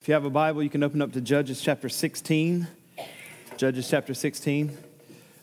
[0.00, 2.66] If you have a Bible, you can open up to Judges chapter 16.
[3.58, 4.78] Judges chapter 16.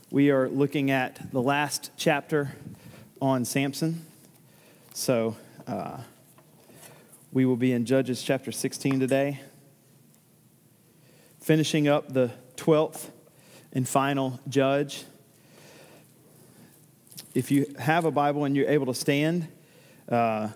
[0.09, 2.55] We are looking at the last chapter
[3.21, 4.03] on Samson.
[4.95, 5.99] So uh,
[7.31, 9.41] we will be in Judges chapter 16 today,
[11.39, 13.11] finishing up the 12th
[13.73, 15.03] and final judge.
[17.35, 19.49] If you have a Bible and you're able to stand,
[20.09, 20.47] uh,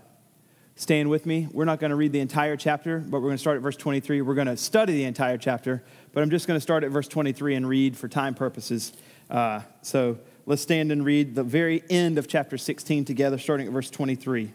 [0.82, 1.48] stand with me.
[1.52, 3.78] We're not going to read the entire chapter, but we're going to start at verse
[3.78, 4.24] 23.
[4.24, 7.08] We're going to study the entire chapter, but I'm just going to start at verse
[7.08, 8.92] 23 and read for time purposes.
[9.30, 13.74] Uh, so let's stand and read the very end of chapter 16 together, starting at
[13.74, 14.54] verse 23.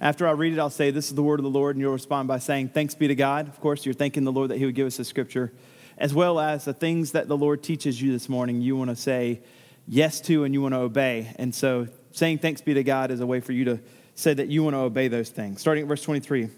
[0.00, 1.92] After I read it, I'll say, This is the word of the Lord, and you'll
[1.92, 3.46] respond by saying, Thanks be to God.
[3.46, 5.52] Of course, you're thanking the Lord that He would give us the scripture,
[5.98, 8.96] as well as the things that the Lord teaches you this morning, you want to
[8.96, 9.40] say
[9.86, 11.32] yes to and you want to obey.
[11.36, 13.78] And so, saying thanks be to God is a way for you to
[14.18, 15.60] say that you want to obey those things.
[15.60, 16.50] Starting at verse 23.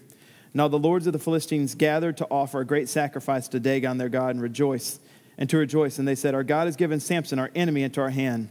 [0.53, 4.09] Now the lords of the Philistines gathered to offer a great sacrifice to Dagon their
[4.09, 4.99] God and rejoice
[5.37, 5.99] and to rejoice.
[5.99, 8.49] And they said, Our God has given Samson, our enemy, into our hand.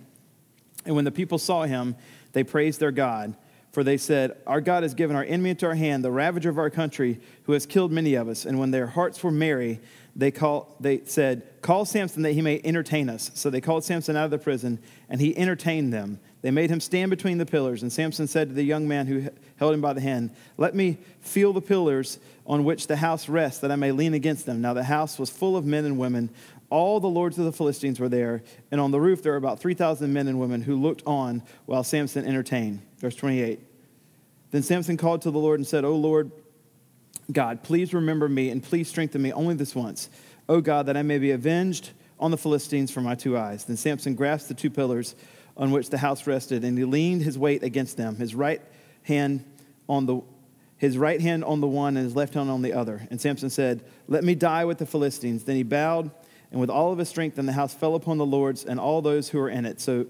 [0.87, 1.97] And when the people saw him,
[2.33, 3.37] they praised their God.
[3.73, 6.59] For they said, Our God has given our enemy into our hand, the ravager of
[6.59, 8.45] our country, who has killed many of us.
[8.45, 9.81] And when their hearts were merry,
[10.15, 13.33] they, call, they said, Call Samson that he may entertain us.
[13.35, 16.21] So they called Samson out of the prison, and he entertained them.
[16.43, 19.29] They made him stand between the pillars, and Samson said to the young man who
[19.57, 23.61] held him by the hand, Let me feel the pillars on which the house rests,
[23.61, 24.63] that I may lean against them.
[24.63, 26.31] Now the house was full of men and women.
[26.71, 29.61] All the lords of the Philistines were there, and on the roof there were about
[29.61, 32.81] 3,000 men and women who looked on while Samson entertained.
[32.99, 33.61] Verse 28.
[34.51, 36.31] Then Samson called to the Lord and said, O Lord
[37.31, 40.09] God, please remember me and please strengthen me only this once.
[40.49, 43.65] O God, that I may be avenged on the Philistines for my two eyes.
[43.65, 45.15] Then Samson grasped the two pillars
[45.61, 48.63] on which the house rested, and he leaned his weight against them, his right
[49.05, 49.45] hand
[49.89, 50.23] on the
[50.79, 53.07] his right hand on the one and his left hand on the other.
[53.11, 55.45] And Samson said, Let me die with the Philistines.
[55.45, 56.11] Then he bowed,
[56.51, 59.03] and with all of his strength, and the house fell upon the lords and all
[59.03, 59.79] those who were in it.
[59.79, 60.07] So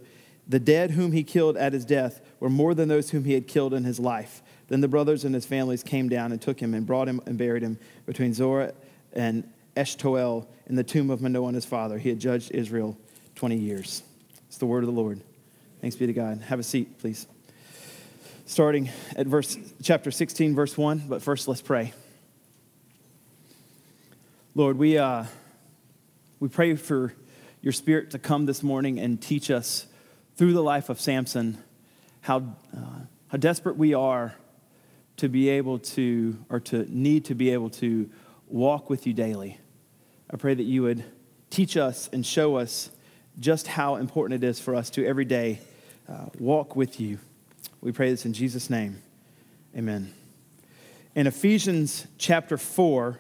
[0.47, 3.49] the dead whom he killed at his death were more than those whom he had
[3.49, 4.43] killed in his life.
[4.69, 7.37] Then the brothers and his families came down and took him and brought him and
[7.37, 8.73] buried him between Zorah
[9.13, 9.43] and
[9.77, 11.99] Eshtaol in the tomb of Manoah his father.
[11.99, 12.97] He had judged Israel
[13.35, 14.05] 20 years.
[14.47, 15.21] It's the word of the Lord.
[15.81, 16.43] Thanks be to God.
[16.43, 17.27] Have a seat, please.
[18.45, 21.95] Starting at verse chapter 16, verse 1, but first let's pray.
[24.55, 25.25] Lord, we, uh,
[26.39, 27.15] we pray for
[27.63, 29.87] your spirit to come this morning and teach us
[30.37, 31.57] through the life of Samson
[32.21, 32.41] how,
[32.77, 34.35] uh, how desperate we are
[35.17, 38.11] to be able to, or to need to be able to
[38.49, 39.59] walk with you daily.
[40.29, 41.05] I pray that you would
[41.49, 42.91] teach us and show us
[43.39, 45.61] just how important it is for us to every day
[46.11, 47.19] uh, walk with you.
[47.81, 49.01] We pray this in Jesus' name.
[49.77, 50.13] Amen.
[51.15, 53.19] In Ephesians chapter 4,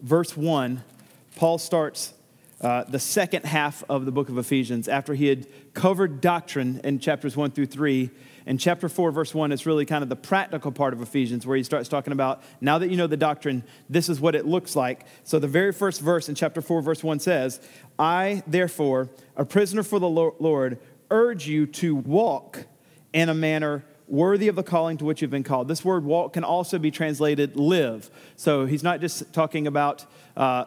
[0.00, 0.82] verse 1,
[1.36, 2.14] Paul starts
[2.60, 6.98] uh, the second half of the book of Ephesians after he had covered doctrine in
[6.98, 8.10] chapters 1 through 3.
[8.46, 11.56] In chapter 4, verse 1, it's really kind of the practical part of Ephesians where
[11.56, 14.74] he starts talking about now that you know the doctrine, this is what it looks
[14.74, 15.04] like.
[15.24, 17.60] So the very first verse in chapter 4, verse 1 says,
[17.98, 20.78] I, therefore, a prisoner for the Lord,
[21.10, 22.66] urge you to walk
[23.12, 25.68] in a manner worthy of the calling to which you've been called.
[25.68, 28.10] This word walk can also be translated live.
[28.36, 30.04] So he's not just talking about,
[30.36, 30.66] uh,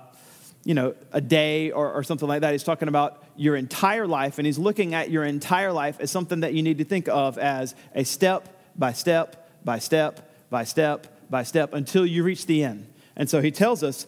[0.65, 2.51] you know, a day or, or something like that.
[2.51, 6.41] He's talking about your entire life, and he's looking at your entire life as something
[6.41, 11.07] that you need to think of as a step by step by step by step
[11.29, 12.87] by step until you reach the end.
[13.15, 14.05] And so he tells us,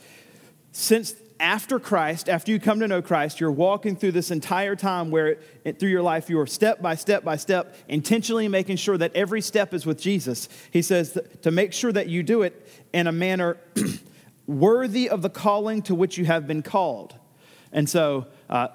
[0.74, 5.09] since after Christ, after you come to know Christ, you're walking through this entire time
[5.09, 5.40] where
[5.79, 9.74] through your life you're step by step by step, intentionally making sure that every step
[9.74, 10.47] is with Jesus.
[10.72, 13.57] He says to make sure that you do it in a manner
[14.47, 17.16] worthy of the calling to which you have been called.
[17.73, 18.68] And so, uh,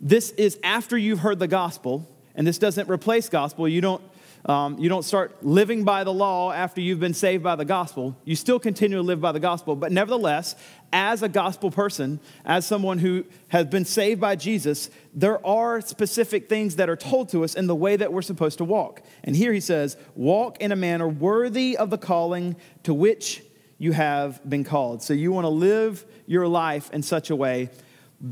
[0.00, 3.66] this is after you've heard the gospel, and this doesn't replace gospel.
[3.68, 4.02] You don't
[4.46, 8.16] um, you don't start living by the law after you've been saved by the gospel.
[8.24, 9.74] You still continue to live by the gospel.
[9.74, 10.54] But nevertheless,
[10.92, 16.48] as a gospel person, as someone who has been saved by Jesus, there are specific
[16.48, 19.02] things that are told to us in the way that we're supposed to walk.
[19.24, 22.54] And here he says, walk in a manner worthy of the calling
[22.84, 23.42] to which
[23.78, 25.02] you have been called.
[25.02, 27.70] So you want to live your life in such a way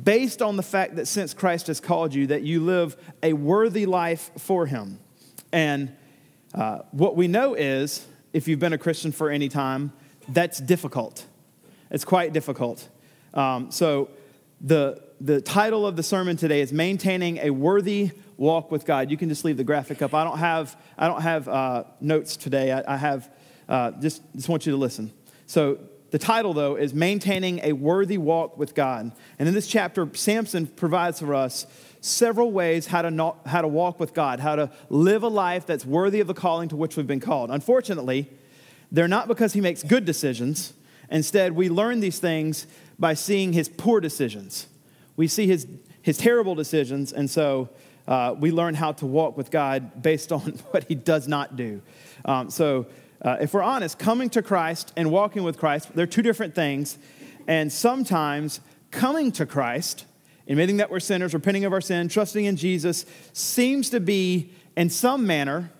[0.02, 3.84] based on the fact that since Christ has called you that you live a worthy
[3.84, 5.00] life for him.
[5.52, 5.94] And
[6.54, 9.92] uh, what we know is, if you've been a Christian for any time,
[10.28, 11.26] that's difficult.
[11.90, 12.88] It's quite difficult.
[13.34, 14.08] Um, so,
[14.60, 19.10] the, the title of the sermon today is Maintaining a Worthy Walk with God.
[19.10, 20.14] You can just leave the graphic up.
[20.14, 22.72] I don't have, I don't have uh, notes today.
[22.72, 23.30] I, I have,
[23.68, 25.12] uh, just, just want you to listen.
[25.46, 25.78] So,
[26.12, 29.10] the title, though, is Maintaining a Worthy Walk with God.
[29.40, 31.66] And in this chapter, Samson provides for us
[32.04, 35.66] several ways how to, not, how to walk with God, how to live a life
[35.66, 37.50] that's worthy of the calling to which we've been called.
[37.50, 38.30] Unfortunately,
[38.92, 40.74] they're not because he makes good decisions.
[41.10, 42.66] Instead, we learn these things
[42.98, 44.66] by seeing his poor decisions.
[45.16, 45.66] We see his,
[46.02, 47.70] his terrible decisions, and so
[48.06, 50.40] uh, we learn how to walk with God based on
[50.70, 51.80] what he does not do.
[52.24, 52.86] Um, so,
[53.22, 56.98] uh, if we're honest, coming to Christ and walking with Christ, they're two different things.
[57.46, 58.60] And sometimes
[58.90, 60.04] coming to Christ
[60.49, 64.91] admitting that we're sinners, repenting of our sin, trusting in Jesus, seems to be, in
[64.91, 65.70] some manner,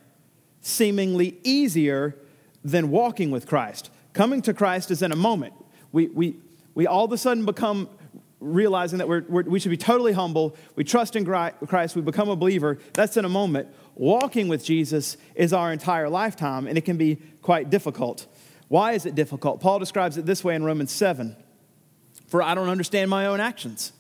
[0.61, 2.17] seemingly easier
[2.65, 3.91] than walking with Christ.
[4.13, 5.53] Coming to Christ is in a moment.
[5.93, 6.37] We, we,
[6.75, 7.89] we all of a sudden become
[8.41, 10.57] realizing that we're, we're, we should be totally humble.
[10.77, 11.97] We trust in Christ.
[11.97, 12.79] We become a believer.
[12.93, 13.69] That's in a moment.
[13.95, 18.27] Walking with Jesus is our entire lifetime, and it can be quite difficult.
[18.69, 19.61] Why is it difficult?
[19.61, 21.37] Paul describes it this way in Romans 7
[22.29, 23.93] For I don't understand my own actions.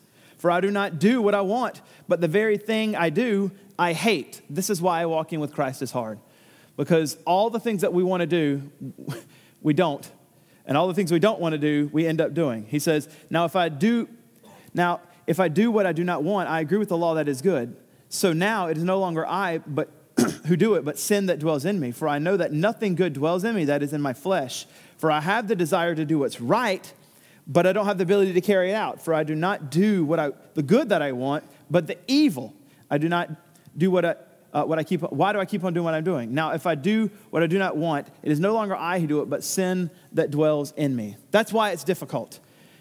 [0.45, 3.95] For I do not do what I want, but the very thing I do, I
[3.95, 4.43] hate.
[4.51, 6.19] This is why walking with Christ is hard.
[6.77, 8.71] Because all the things that we want to do,
[9.63, 10.07] we don't.
[10.67, 12.67] And all the things we don't want to do, we end up doing.
[12.69, 14.07] He says, Now if I do
[14.75, 17.27] now if I do what I do not want, I agree with the law that
[17.27, 17.75] is good.
[18.11, 19.89] So now it is no longer I, but
[20.45, 21.91] who do it, but sin that dwells in me.
[21.91, 24.67] For I know that nothing good dwells in me that is in my flesh.
[24.99, 26.93] For I have the desire to do what's right
[27.47, 29.03] but I don't have the ability to carry it out.
[29.03, 32.55] For I do not do what I, the good that I want, but the evil.
[32.91, 33.31] I do not
[33.77, 34.15] do what I,
[34.53, 35.01] uh, what I keep.
[35.03, 36.33] Why do I keep on doing what I'm doing?
[36.33, 39.07] Now, if I do what I do not want, it is no longer I who
[39.07, 41.17] do it, but sin that dwells in me.
[41.31, 42.39] That's why it's difficult,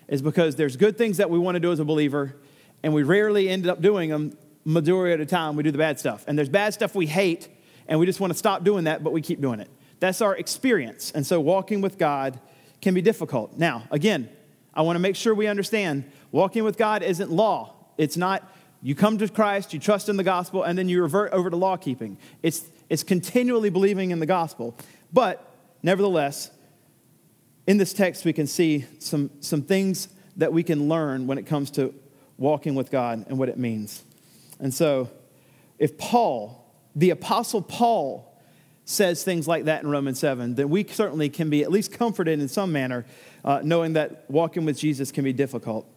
[0.08, 2.36] is because there's good things that we want to do as a believer,
[2.84, 4.38] and we rarely end up doing them.
[4.66, 7.50] Majority of the time, we do the bad stuff, and there's bad stuff we hate,
[7.86, 9.70] and we just want to stop doing that, but we keep doing it.
[10.00, 12.40] That's our experience, and so walking with God
[12.80, 13.58] can be difficult.
[13.58, 14.30] Now, again,
[14.74, 17.76] I want to make sure we understand walking with God isn't law.
[17.98, 18.50] It's not
[18.82, 21.56] you come to Christ, you trust in the gospel, and then you revert over to
[21.56, 22.18] law keeping.
[22.42, 24.76] It's, it's continually believing in the gospel.
[25.14, 25.50] But
[25.82, 26.52] nevertheless,
[27.66, 31.44] in this text, we can see some, some things that we can learn when it
[31.44, 31.94] comes to
[32.38, 34.04] walking with God and what it means.
[34.60, 35.10] And so,
[35.80, 38.30] if Paul, the Apostle Paul,
[38.86, 42.40] says things like that in Romans 7, then we certainly can be at least comforted
[42.40, 43.06] in some manner
[43.44, 45.88] uh, knowing that walking with Jesus can be difficult.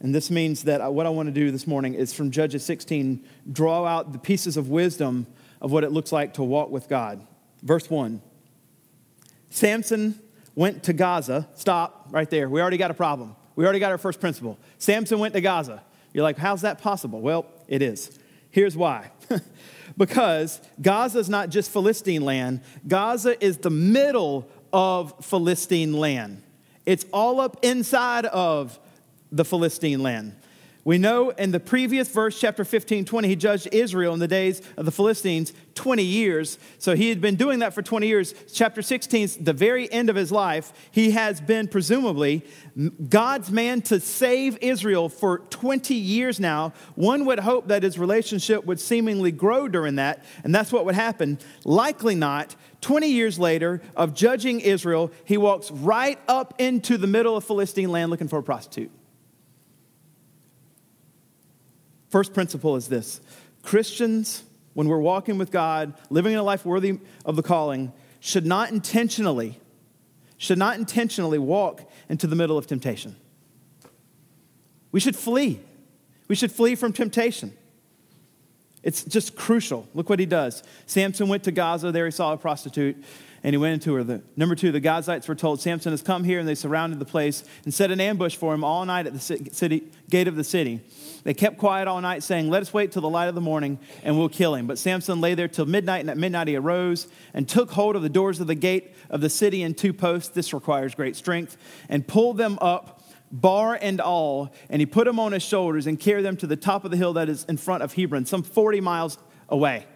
[0.00, 3.24] And this means that what I want to do this morning is from Judges 16,
[3.52, 5.26] draw out the pieces of wisdom
[5.60, 7.24] of what it looks like to walk with God.
[7.62, 8.20] Verse 1
[9.50, 10.20] Samson
[10.54, 11.48] went to Gaza.
[11.54, 12.48] Stop right there.
[12.48, 13.36] We already got a problem.
[13.54, 14.58] We already got our first principle.
[14.78, 15.82] Samson went to Gaza.
[16.12, 17.20] You're like, how's that possible?
[17.20, 18.18] Well, it is.
[18.50, 19.12] Here's why.
[19.96, 26.42] because Gaza is not just Philistine land, Gaza is the middle of Philistine land.
[26.86, 28.78] It's all up inside of
[29.30, 30.36] the Philistine land.
[30.84, 34.60] We know in the previous verse, chapter 15, 20, he judged Israel in the days
[34.76, 36.58] of the Philistines 20 years.
[36.78, 38.34] So he had been doing that for 20 years.
[38.52, 42.44] Chapter 16, the very end of his life, he has been presumably
[43.08, 46.72] God's man to save Israel for 20 years now.
[46.96, 50.96] One would hope that his relationship would seemingly grow during that, and that's what would
[50.96, 51.38] happen.
[51.64, 52.56] Likely not.
[52.82, 57.90] 20 years later, of judging Israel, he walks right up into the middle of Philistine
[57.90, 58.90] land looking for a prostitute.
[62.10, 63.22] First principle is this
[63.62, 68.44] Christians, when we're walking with God, living in a life worthy of the calling, should
[68.44, 69.58] not intentionally,
[70.36, 73.16] should not intentionally walk into the middle of temptation.
[74.90, 75.60] We should flee.
[76.28, 77.52] We should flee from temptation.
[78.82, 79.88] It's just crucial.
[79.94, 80.62] Look what he does.
[80.86, 81.92] Samson went to Gaza.
[81.92, 82.96] There he saw a prostitute
[83.42, 84.04] and he went into her.
[84.04, 87.04] The, number two, the Gazites were told, Samson has come here, and they surrounded the
[87.04, 90.44] place and set an ambush for him all night at the city, gate of the
[90.44, 90.80] city.
[91.24, 93.78] They kept quiet all night, saying, Let us wait till the light of the morning,
[94.04, 94.66] and we'll kill him.
[94.66, 98.02] But Samson lay there till midnight, and at midnight he arose and took hold of
[98.02, 100.28] the doors of the gate of the city in two posts.
[100.28, 101.56] This requires great strength,
[101.88, 103.01] and pulled them up
[103.32, 106.56] bar and all, and he put them on his shoulders and carried them to the
[106.56, 109.86] top of the hill that is in front of Hebron, some 40 miles away.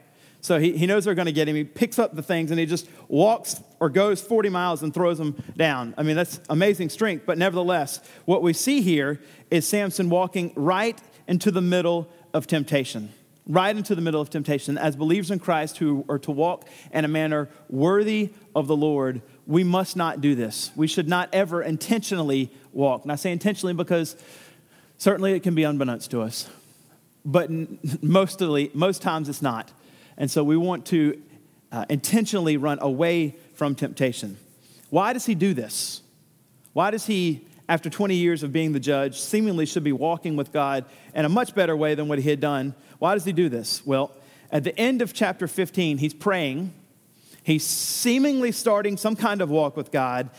[0.40, 1.56] So he, he knows they're going to get him.
[1.56, 5.18] He picks up the things and he just walks or goes 40 miles and throws
[5.18, 5.92] them down.
[5.98, 7.24] I mean, that's amazing strength.
[7.26, 13.12] But nevertheless, what we see here is Samson walking right into the middle of temptation.
[13.48, 14.78] Right into the middle of temptation.
[14.78, 19.22] As believers in Christ who are to walk in a manner worthy of the Lord,
[19.46, 20.70] we must not do this.
[20.74, 23.02] We should not ever intentionally walk.
[23.02, 24.16] And I say intentionally because
[24.98, 26.48] certainly it can be unbeknownst to us,
[27.24, 27.50] but
[28.02, 29.72] mostly, most times it's not.
[30.16, 31.20] And so we want to
[31.70, 34.38] uh, intentionally run away from temptation.
[34.90, 36.02] Why does he do this?
[36.72, 40.52] Why does he, after 20 years of being the judge, seemingly should be walking with
[40.52, 40.84] God
[41.14, 42.74] in a much better way than what he had done?
[42.98, 43.84] Why does he do this?
[43.84, 44.12] Well,
[44.50, 46.72] at the end of chapter 15, he's praying.
[47.46, 50.30] He's seemingly starting some kind of walk with God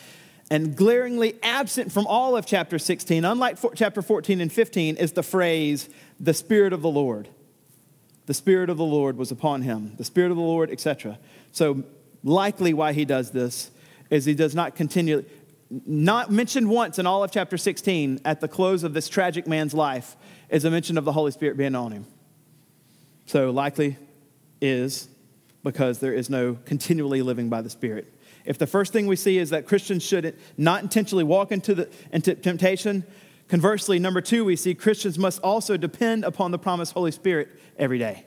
[0.52, 5.24] and glaringly absent from all of chapter 16, unlike chapter 14 and 15, is the
[5.24, 5.88] phrase,
[6.20, 7.30] the Spirit of the Lord.
[8.26, 11.18] The Spirit of the Lord was upon him, the Spirit of the Lord, etc.
[11.54, 11.86] So,
[12.26, 13.72] likely why he does this
[14.10, 15.24] is he does not continue,
[15.70, 19.74] not mentioned once in all of chapter 16 at the close of this tragic man's
[19.74, 20.18] life
[20.50, 22.06] is a mention of the Holy Spirit being on him.
[23.28, 23.96] So, likely
[24.60, 25.08] is
[25.64, 28.14] because there is no continually living by the Spirit.
[28.46, 31.90] If the first thing we see is that Christians should not intentionally walk into, the,
[32.14, 33.04] into temptation,
[33.50, 38.00] conversely, number two, we see Christians must also depend upon the promised Holy Spirit every
[38.00, 38.26] day.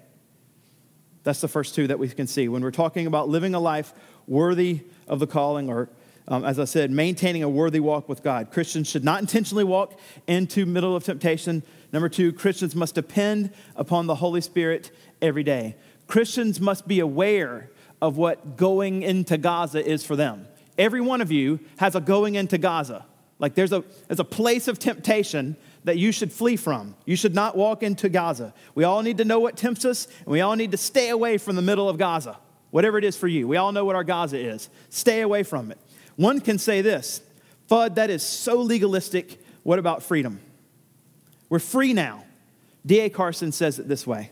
[1.22, 2.49] That's the first two that we can see.
[2.49, 3.92] When we're talking about living a life
[4.26, 5.88] worthy of the calling, or
[6.28, 9.99] um, as I said, maintaining a worthy walk with God, Christians should not intentionally walk
[10.26, 11.62] into middle of temptation.
[11.92, 15.76] Number two, Christians must depend upon the Holy Spirit every day.
[16.10, 17.70] Christians must be aware
[18.02, 20.48] of what going into Gaza is for them.
[20.76, 23.06] Every one of you has a going into Gaza.
[23.38, 26.96] Like there's a, there's a place of temptation that you should flee from.
[27.04, 28.52] You should not walk into Gaza.
[28.74, 31.38] We all need to know what tempts us, and we all need to stay away
[31.38, 32.36] from the middle of Gaza,
[32.72, 33.46] whatever it is for you.
[33.46, 34.68] We all know what our Gaza is.
[34.88, 35.78] Stay away from it.
[36.16, 37.22] One can say this
[37.70, 39.40] Fudd, that is so legalistic.
[39.62, 40.40] What about freedom?
[41.48, 42.24] We're free now.
[42.84, 43.10] D.A.
[43.10, 44.30] Carson says it this way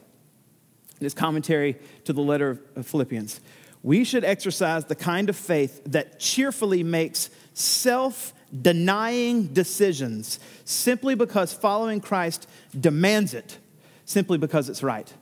[1.01, 3.41] in his commentary to the letter of Philippians
[3.83, 11.53] we should exercise the kind of faith that cheerfully makes self denying decisions simply because
[11.53, 13.59] following Christ demands it,
[14.05, 15.13] simply because it's right.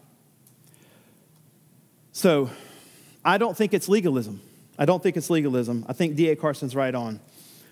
[2.12, 2.50] So,
[3.25, 4.40] I don't think it's legalism.
[4.78, 5.85] I don't think it's legalism.
[5.88, 6.37] I think D.A.
[6.37, 7.21] Carson's right on.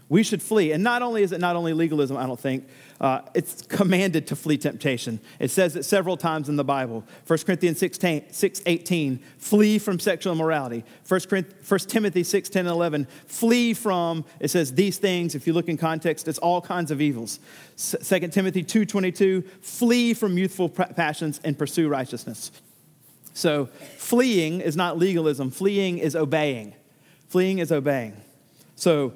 [0.09, 0.73] We should flee.
[0.73, 2.69] And not only is it not only legalism, I don't think,
[3.01, 5.19] uh, it's commanded to flee temptation.
[5.39, 7.05] It says it several times in the Bible.
[7.27, 7.99] 1 Corinthians 6,
[8.31, 10.85] 6 18, flee from sexual immorality.
[11.09, 11.21] 1,
[11.67, 15.35] 1 Timothy 6, 10 and 11, flee from, it says these things.
[15.35, 17.41] If you look in context, it's all kinds of evils.
[17.77, 22.53] 2 Timothy 2, 22, flee from youthful passions and pursue righteousness.
[23.33, 26.75] So fleeing is not legalism, fleeing is obeying.
[27.29, 28.17] Fleeing is obeying.
[28.77, 29.15] So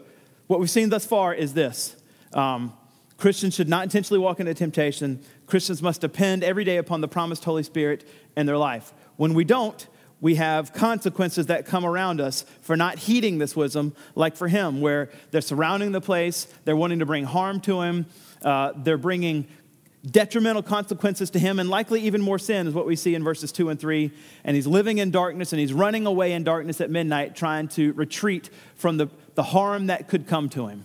[0.49, 1.97] what we've seen thus far is this.
[2.35, 2.73] Um,
[3.17, 5.21] Christians should not intentionally walk into temptation.
[5.47, 8.93] Christians must depend every day upon the promised Holy Spirit in their life.
[9.17, 9.87] When we don't,
[10.21, 14.81] we have consequences that come around us for not heeding this wisdom, like for him,
[14.81, 18.07] where they're surrounding the place, they're wanting to bring harm to him,
[18.43, 19.47] uh, they're bringing
[20.09, 23.53] detrimental consequences to him, and likely even more sin, is what we see in verses
[23.53, 24.11] 2 and 3.
[24.45, 27.93] And he's living in darkness and he's running away in darkness at midnight, trying to
[27.93, 30.85] retreat from the, the harm that could come to him.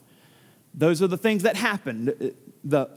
[0.75, 2.36] Those are the things that happened.
[2.63, 2.88] The,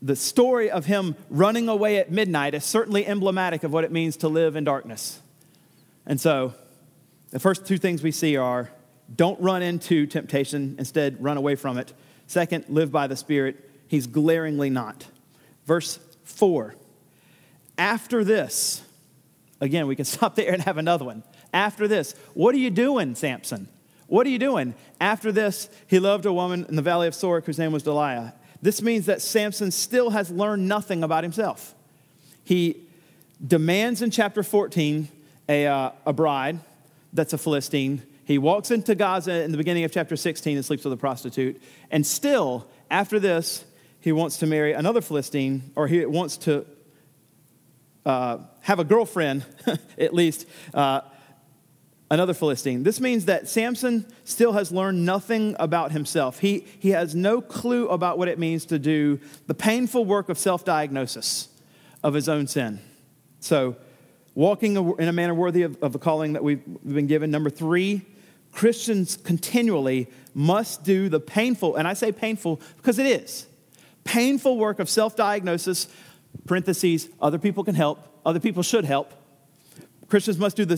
[0.00, 4.16] the story of him running away at midnight is certainly emblematic of what it means
[4.18, 5.20] to live in darkness.
[6.06, 6.54] And so,
[7.30, 8.70] the first two things we see are
[9.12, 11.92] don't run into temptation, instead, run away from it.
[12.28, 13.68] Second, live by the Spirit.
[13.88, 15.08] He's glaringly not.
[15.66, 16.76] Verse 4
[17.76, 18.82] After this,
[19.60, 21.24] again, we can stop there and have another one.
[21.52, 23.66] After this, what are you doing, Samson?
[24.12, 24.74] What are you doing?
[25.00, 28.34] After this, he loved a woman in the valley of Sorek whose name was Delilah.
[28.60, 31.74] This means that Samson still has learned nothing about himself.
[32.44, 32.76] He
[33.44, 35.08] demands in chapter 14
[35.48, 36.58] a, uh, a bride
[37.14, 38.02] that's a Philistine.
[38.26, 41.62] He walks into Gaza in the beginning of chapter 16 and sleeps with a prostitute.
[41.90, 43.64] And still, after this,
[44.00, 46.66] he wants to marry another Philistine, or he wants to
[48.04, 49.46] uh, have a girlfriend,
[49.98, 51.00] at least, uh,
[52.12, 52.82] another Philistine.
[52.82, 56.40] This means that Samson still has learned nothing about himself.
[56.40, 60.38] He, he has no clue about what it means to do the painful work of
[60.38, 61.48] self diagnosis
[62.02, 62.80] of his own sin.
[63.40, 63.76] So,
[64.34, 67.30] walking in a manner worthy of, of the calling that we've been given.
[67.30, 68.02] Number three,
[68.52, 73.46] Christians continually must do the painful, and I say painful because it is
[74.04, 75.88] painful work of self diagnosis,
[76.44, 79.14] parentheses, other people can help, other people should help.
[80.08, 80.76] Christians must do the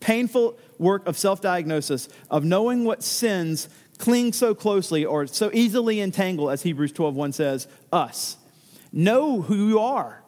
[0.00, 6.00] painful work of self diagnosis, of knowing what sins cling so closely or so easily
[6.00, 8.36] entangle, as Hebrews 12 1 says, us.
[8.92, 10.22] Know who you are.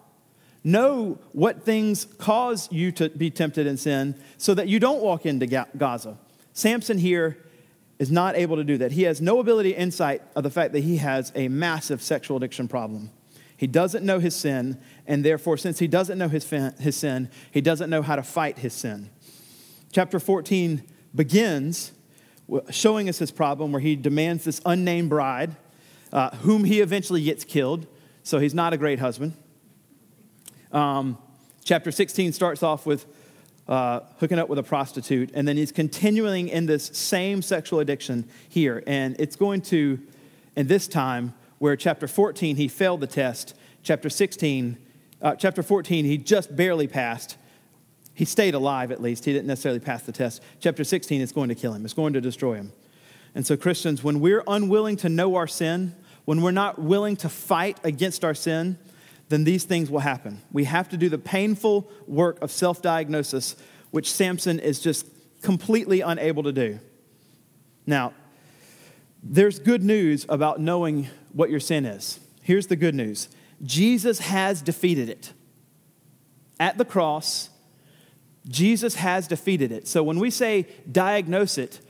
[0.63, 5.27] Know what things cause you to be tempted in sin so that you don't walk
[5.27, 6.19] into Gaza.
[6.53, 7.39] Samson here
[7.99, 8.93] is not able to do that.
[8.93, 12.69] He has no ability insight of the fact that he has a massive sexual addiction
[12.69, 13.11] problem.
[13.57, 16.49] He doesn't know his sin, and therefore, since he doesn't know his,
[16.79, 19.11] his sin, he doesn't know how to fight his sin
[19.93, 20.83] chapter 14
[21.15, 21.93] begins
[22.71, 25.55] showing us his problem where he demands this unnamed bride,
[26.13, 27.87] uh, whom he eventually gets killed.
[28.23, 29.35] So he's not a great husband.
[30.73, 31.19] Um,
[31.65, 33.07] chapter 16 starts off with
[33.69, 38.29] uh, hooking up with a prostitute, and then he's continuing in this same sexual addiction
[38.49, 38.83] here.
[38.87, 40.01] And it's going to,
[40.57, 44.79] in this time, where chapter 14 he failed the test, chapter 16,
[45.21, 47.37] uh, chapter 14 he just barely passed.
[48.15, 49.25] He stayed alive at least.
[49.25, 50.43] He didn't necessarily pass the test.
[50.61, 52.73] Chapter 16 is going to kill him, it's going to destroy him.
[53.35, 57.29] And so, Christians, when we're unwilling to know our sin, when we're not willing to
[57.29, 58.79] fight against our sin,
[59.29, 60.43] then these things will happen.
[60.53, 63.57] We have to do the painful work of self diagnosis,
[63.91, 65.07] which Samson is just
[65.41, 66.79] completely unable to do.
[67.87, 68.13] Now,
[69.23, 72.21] there's good news about knowing what your sin is.
[72.43, 73.29] Here's the good news
[73.63, 75.33] Jesus has defeated it.
[76.61, 77.49] At the cross,
[78.49, 79.87] Jesus has defeated it.
[79.87, 81.81] So when we say diagnose it,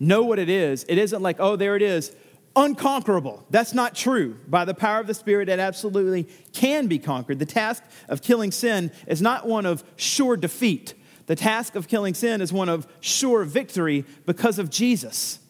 [0.00, 2.14] know what it is, it isn't like, oh, there it is,
[2.56, 3.44] unconquerable.
[3.50, 4.38] That's not true.
[4.48, 7.38] By the power of the Spirit, it absolutely can be conquered.
[7.38, 10.94] The task of killing sin is not one of sure defeat.
[11.26, 15.40] The task of killing sin is one of sure victory because of Jesus,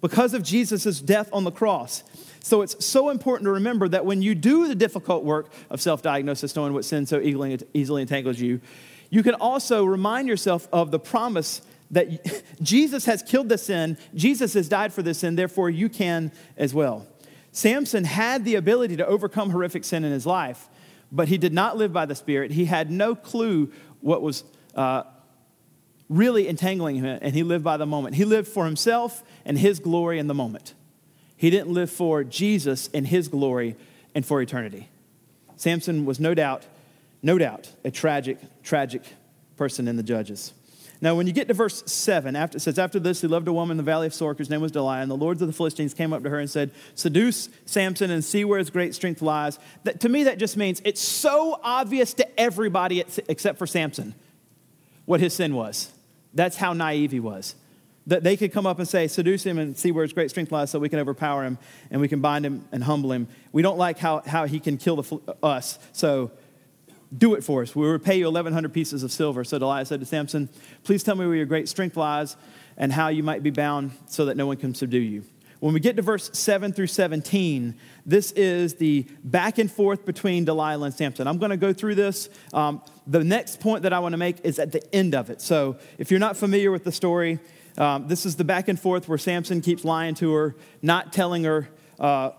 [0.00, 2.04] because of Jesus' death on the cross.
[2.40, 6.02] So it's so important to remember that when you do the difficult work of self
[6.02, 8.60] diagnosis, knowing what sin so easily, entangles you,
[9.10, 14.54] you can also remind yourself of the promise that Jesus has killed the sin, Jesus
[14.54, 17.06] has died for the sin, therefore you can as well.
[17.52, 20.68] Samson had the ability to overcome horrific sin in his life,
[21.10, 22.50] but he did not live by the Spirit.
[22.50, 24.44] He had no clue what was
[24.74, 25.04] uh,
[26.08, 28.16] really entangling him, and he lived by the moment.
[28.16, 30.74] He lived for himself and his glory in the moment.
[31.36, 33.76] He didn't live for Jesus and his glory
[34.14, 34.88] and for eternity.
[35.56, 36.64] Samson was no doubt,
[37.26, 39.02] no doubt, a tragic, tragic
[39.56, 40.52] person in the Judges.
[41.00, 43.52] Now, when you get to verse 7, after, it says, After this, he loved a
[43.52, 45.52] woman in the valley of Sorek, whose name was Delilah, and the lords of the
[45.52, 49.22] Philistines came up to her and said, Seduce Samson and see where his great strength
[49.22, 49.58] lies.
[49.82, 54.14] That, to me, that just means it's so obvious to everybody except for Samson
[55.04, 55.90] what his sin was.
[56.32, 57.56] That's how naive he was.
[58.06, 60.52] That they could come up and say, Seduce him and see where his great strength
[60.52, 61.58] lies so we can overpower him
[61.90, 63.26] and we can bind him and humble him.
[63.50, 66.30] We don't like how, how he can kill the, uh, us, so
[67.16, 67.74] do it for us.
[67.74, 69.44] We will repay you 1,100 pieces of silver.
[69.44, 70.48] So Delilah said to Samson,
[70.84, 72.36] Please tell me where your great strength lies
[72.76, 75.24] and how you might be bound so that no one can subdue you.
[75.60, 77.74] When we get to verse 7 through 17,
[78.04, 81.26] this is the back and forth between Delilah and Samson.
[81.26, 82.28] I'm going to go through this.
[82.52, 85.40] Um, the next point that I want to make is at the end of it.
[85.40, 87.38] So if you're not familiar with the story,
[87.78, 91.44] um, this is the back and forth where Samson keeps lying to her, not telling
[91.44, 92.30] her uh,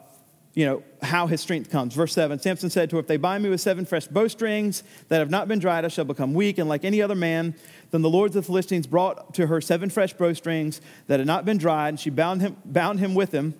[0.57, 1.93] you know, how his strength comes.
[1.93, 5.19] Verse 7 Samson said to her, If they bind me with seven fresh bowstrings that
[5.19, 7.53] have not been dried, I shall become weak, and like any other man.
[7.91, 11.45] Then the lords of the Philistines brought to her seven fresh bowstrings that had not
[11.45, 13.53] been dried, and she bound him, bound him with them.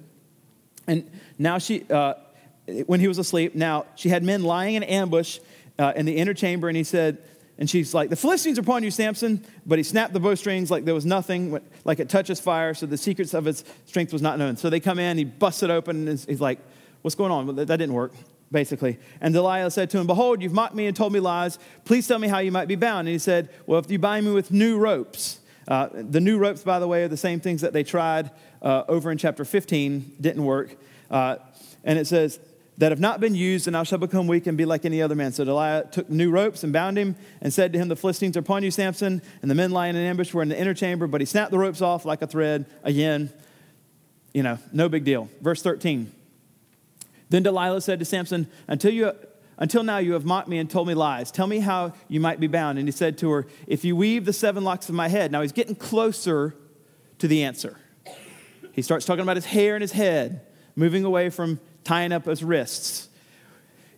[0.87, 1.07] And
[1.37, 2.15] now she, uh,
[2.87, 5.37] when he was asleep, now she had men lying in ambush
[5.77, 7.19] uh, in the inner chamber, and he said,
[7.59, 9.45] and she's like, The Philistines are upon you, Samson.
[9.67, 12.97] But he snapped the bowstrings like there was nothing, like it touches fire, so the
[12.97, 14.57] secrets of his strength was not known.
[14.57, 16.57] So they come in, he busts it open, and he's like,
[17.07, 17.55] What's going on?
[17.55, 18.11] That didn't work,
[18.51, 18.97] basically.
[19.21, 21.57] And Delilah said to him, Behold, you've mocked me and told me lies.
[21.85, 23.07] Please tell me how you might be bound.
[23.07, 25.39] And he said, Well, if you bind me with new ropes.
[25.69, 28.29] Uh, the new ropes, by the way, are the same things that they tried
[28.61, 30.75] uh, over in chapter 15, didn't work.
[31.09, 31.37] Uh,
[31.85, 32.41] and it says,
[32.77, 35.15] that have not been used, and I shall become weak and be like any other
[35.15, 35.31] man.
[35.31, 38.41] So Delilah took new ropes and bound him and said to him, The Philistines are
[38.41, 39.21] upon you, Samson.
[39.41, 41.57] And the men lying in ambush were in the inner chamber, but he snapped the
[41.57, 42.65] ropes off like a thread.
[42.83, 43.31] Again,
[44.33, 45.29] you know, no big deal.
[45.41, 46.11] Verse 13.
[47.29, 49.11] Then Delilah said to Samson, Until, you,
[49.57, 51.31] until now you have mocked me and told me lies.
[51.31, 52.77] Tell me how you might be bound.
[52.77, 55.31] And he said to her, If you weave the seven locks of my head.
[55.31, 56.55] Now he's getting closer
[57.19, 57.77] to the answer.
[58.71, 60.41] He starts talking about his hair and his head,
[60.75, 63.09] moving away from tying up his wrists.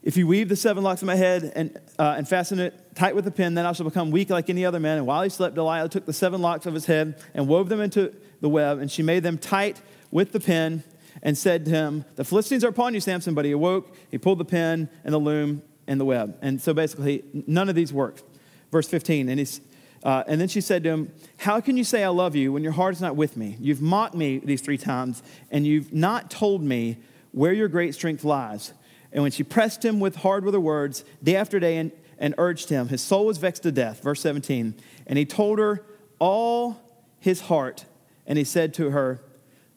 [0.02, 3.16] If you weave the seven locks of my head and, uh, and fasten it tight
[3.16, 4.98] with a pin, then I shall become weak like any other man.
[4.98, 7.82] And while he slept, Delilah took the seven locks of his head and wove them
[7.82, 10.84] into the web, and she made them tight with the pin
[11.22, 13.34] and said to him, The Philistines are upon you, Samson.
[13.34, 16.38] But he awoke, he pulled the pin and the loom and the web.
[16.42, 18.24] And so basically, none of these worked.
[18.72, 19.62] Verse 15, and, he's,
[20.04, 22.64] uh, and then she said to him, How can you say I love you when
[22.64, 23.58] your heart is not with me?
[23.60, 26.98] You've mocked me these three times, and you've not told me
[27.32, 28.74] where your great strength lies.
[29.12, 32.36] And when she pressed him with hard with her words, day after day, and, and
[32.38, 34.04] urged him, his soul was vexed to death.
[34.04, 34.76] Verse 17,
[35.08, 35.84] and he told her
[36.20, 36.80] all
[37.20, 37.86] his heart,
[38.28, 39.22] and he said to her,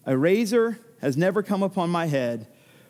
[0.05, 2.47] A razor has never come upon my head,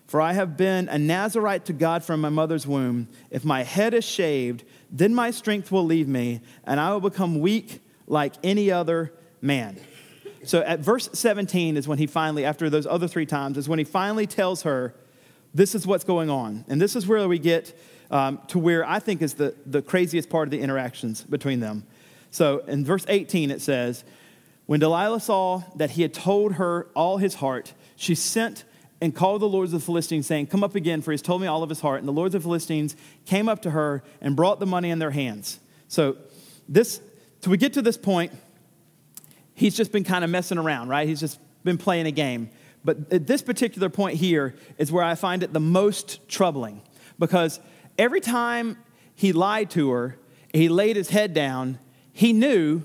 [0.07, 3.09] for I have been a Nazarite to God from my mother's womb.
[3.31, 7.41] If my head is shaved, then my strength will leave me, and I will become
[7.41, 9.81] weak like any other man.
[10.45, 13.79] So at verse 17 is when he finally, after those other three times, is when
[13.79, 14.95] he finally tells her,
[15.55, 16.65] This is what's going on.
[16.69, 17.79] And this is where we get
[18.11, 21.87] um, to where I think is the, the craziest part of the interactions between them.
[22.31, 24.05] So in verse 18, it says,
[24.67, 28.65] When Delilah saw that he had told her all his heart, she sent
[29.01, 31.41] and called the lords of the Philistines, saying, Come up again, for he has told
[31.41, 32.01] me all of his heart.
[32.01, 34.99] And the lords of the Philistines came up to her and brought the money in
[34.99, 35.61] their hands.
[35.87, 36.17] So
[36.69, 37.01] this,
[37.41, 38.33] till we get to this point,
[39.55, 41.07] he's just been kind of messing around, right?
[41.07, 42.51] He's just been playing a game.
[42.85, 46.83] But at this particular point here is where I find it the most troubling
[47.21, 47.61] because
[47.97, 48.77] every time
[49.15, 50.19] he lied to her,
[50.53, 51.79] he laid his head down,
[52.13, 52.83] he knew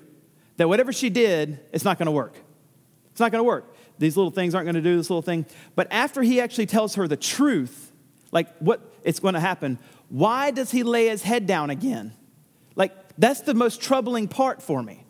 [0.57, 2.35] that whatever she did, it's not going to work.
[3.11, 5.45] It's not going to work these little things aren't going to do this little thing.
[5.75, 7.91] But after he actually tells her the truth,
[8.31, 9.79] like what it's going to happen,
[10.09, 12.13] why does he lay his head down again?
[12.75, 15.03] Like, that's the most troubling part for me.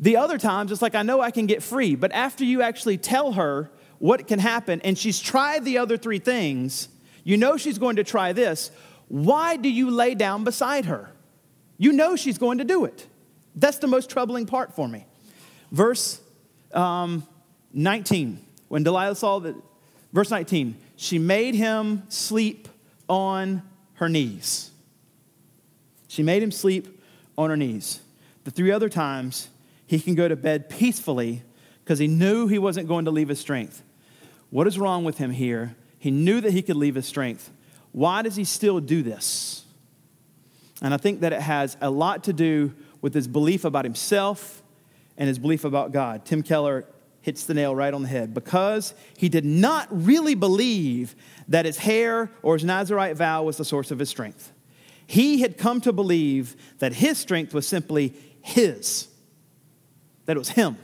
[0.00, 2.98] The other times, it's like, I know I can get free, but after you actually
[2.98, 6.88] tell her what can happen and she's tried the other three things,
[7.24, 8.70] you know she's going to try this.
[9.08, 11.12] Why do you lay down beside her?
[11.78, 13.06] You know she's going to do it.
[13.54, 15.06] That's the most troubling part for me.
[15.70, 16.20] Verse
[16.72, 17.26] um,
[17.72, 19.54] 19, when Delilah saw that,
[20.12, 22.68] verse 19, she made him sleep
[23.08, 23.62] on
[23.94, 24.70] her knees.
[26.08, 27.00] She made him sleep
[27.38, 28.00] on her knees.
[28.44, 29.48] The three other times,
[29.86, 31.42] he can go to bed peacefully
[31.84, 33.82] because he knew he wasn't going to leave his strength.
[34.50, 35.74] What is wrong with him here?
[35.98, 37.50] He knew that he could leave his strength.
[37.92, 39.64] Why does he still do this?
[40.80, 44.62] And I think that it has a lot to do with his belief about himself
[45.16, 46.24] and his belief about God.
[46.24, 46.84] Tim Keller
[47.22, 51.14] hits the nail right on the head because he did not really believe
[51.48, 54.52] that his hair or his Nazarite vow was the source of his strength.
[55.06, 59.08] He had come to believe that his strength was simply his,
[60.26, 60.76] that it was him,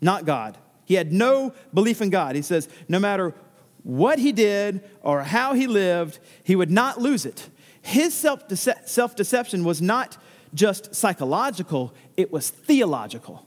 [0.00, 0.56] not God.
[0.84, 2.34] He had no belief in God.
[2.36, 3.34] He says, no matter
[3.82, 7.48] what he did or how he lived, he would not lose it.
[7.82, 10.16] His self deception was not
[10.52, 13.46] just psychological, it was theological.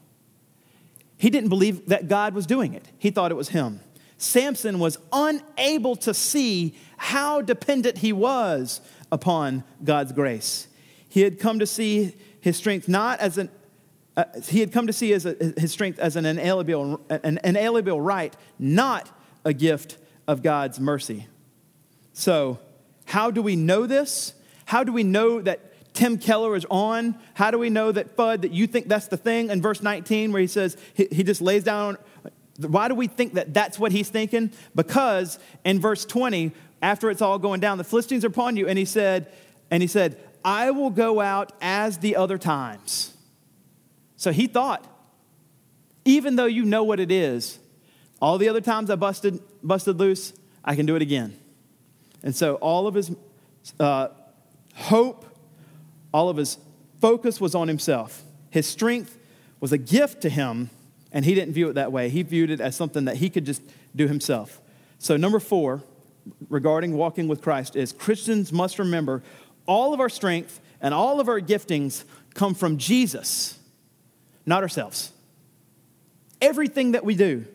[1.24, 3.80] He didn't believe that God was doing it, he thought it was him.
[4.18, 10.68] Samson was unable to see how dependent he was upon God's grace.
[11.08, 13.50] He had come to see his strength not as an
[14.18, 18.36] uh, he had come to see as his strength as an inalienable, an inalienable right,
[18.60, 19.10] not
[19.46, 21.28] a gift of God's mercy.
[22.12, 22.60] So,
[23.06, 24.34] how do we know this?
[24.66, 27.16] How do we know that Tim Keller is on?
[27.36, 30.32] How do we know that Fudd, that you think that's the thing in verse 19
[30.32, 31.98] where he says he, he just lays down?
[32.60, 34.52] Why do we think that that's what he's thinking?
[34.76, 36.52] Because in verse 20,
[36.82, 39.32] after it's all going down, the Philistines are upon you, and he said,
[39.72, 43.16] and he said, I will go out as the other times.
[44.18, 44.86] So he thought,
[46.06, 47.60] even though you know what it is,
[48.22, 51.38] all the other times I busted, busted loose, I can do it again.
[52.24, 53.12] And so all of his
[53.80, 54.10] uh,
[54.76, 55.26] hope
[56.14, 56.58] all of his
[57.02, 58.24] focus was on himself.
[58.50, 59.18] His strength
[59.60, 60.70] was a gift to him,
[61.12, 62.10] and he didn't view it that way.
[62.10, 63.62] He viewed it as something that he could just
[63.96, 64.62] do himself.
[65.00, 65.84] So, number four,
[66.50, 69.24] regarding walking with Christ, is Christians must remember
[69.66, 73.58] all of our strength and all of our giftings come from Jesus,
[74.46, 75.12] not ourselves.
[76.42, 77.46] Everything that we do,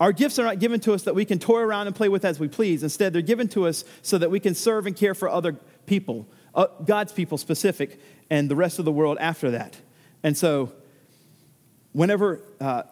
[0.00, 2.24] our gifts are not given to us that we can toy around and play with
[2.24, 2.82] as we please.
[2.82, 5.52] Instead, they're given to us so that we can serve and care for other
[5.86, 9.76] people uh, God's people specific, and the rest of the world after that.
[10.22, 10.72] And so,
[11.92, 12.84] whenever uh,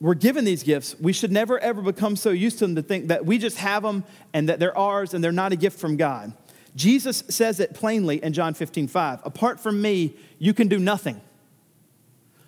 [0.00, 3.08] we're given these gifts, we should never ever become so used to them to think
[3.08, 5.96] that we just have them and that they're ours and they're not a gift from
[5.96, 6.32] God.
[6.74, 9.20] Jesus says it plainly in John 15, 5.
[9.24, 11.20] Apart from me, you can do nothing.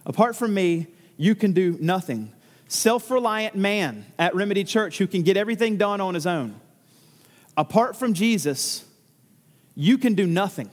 [0.07, 2.33] Apart from me, you can do nothing.
[2.67, 6.61] Self reliant man at Remedy Church who can get everything done on his own.
[7.57, 8.85] Apart from Jesus,
[9.75, 10.71] you can do nothing.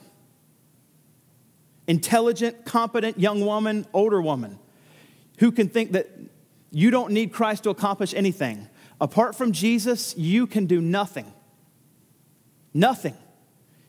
[1.87, 4.59] Intelligent, competent young woman, older woman,
[5.39, 6.09] who can think that
[6.71, 8.67] you don't need Christ to accomplish anything.
[8.99, 11.33] Apart from Jesus, you can do nothing.
[12.73, 13.17] Nothing.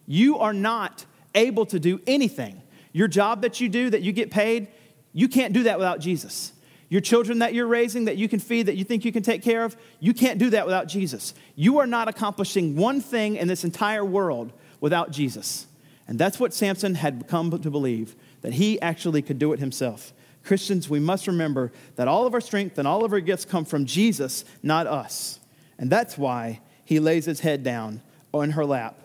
[0.07, 2.63] You are not able to do anything.
[2.93, 4.69] Your job that you do, that you get paid,
[5.13, 6.53] you can't do that without Jesus.
[6.89, 9.43] Your children that you're raising, that you can feed, that you think you can take
[9.43, 11.33] care of, you can't do that without Jesus.
[11.55, 15.67] You are not accomplishing one thing in this entire world without Jesus.
[16.07, 20.13] And that's what Samson had come to believe, that he actually could do it himself.
[20.45, 23.65] Christians, we must remember that all of our strength and all of our gifts come
[23.65, 25.39] from Jesus, not us.
[25.79, 28.03] And that's why he lays his head down
[28.35, 28.99] on her lap,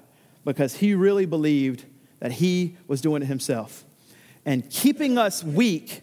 [0.44, 1.86] because he really believed
[2.20, 3.86] that he was doing it himself.
[4.44, 6.02] And keeping us weak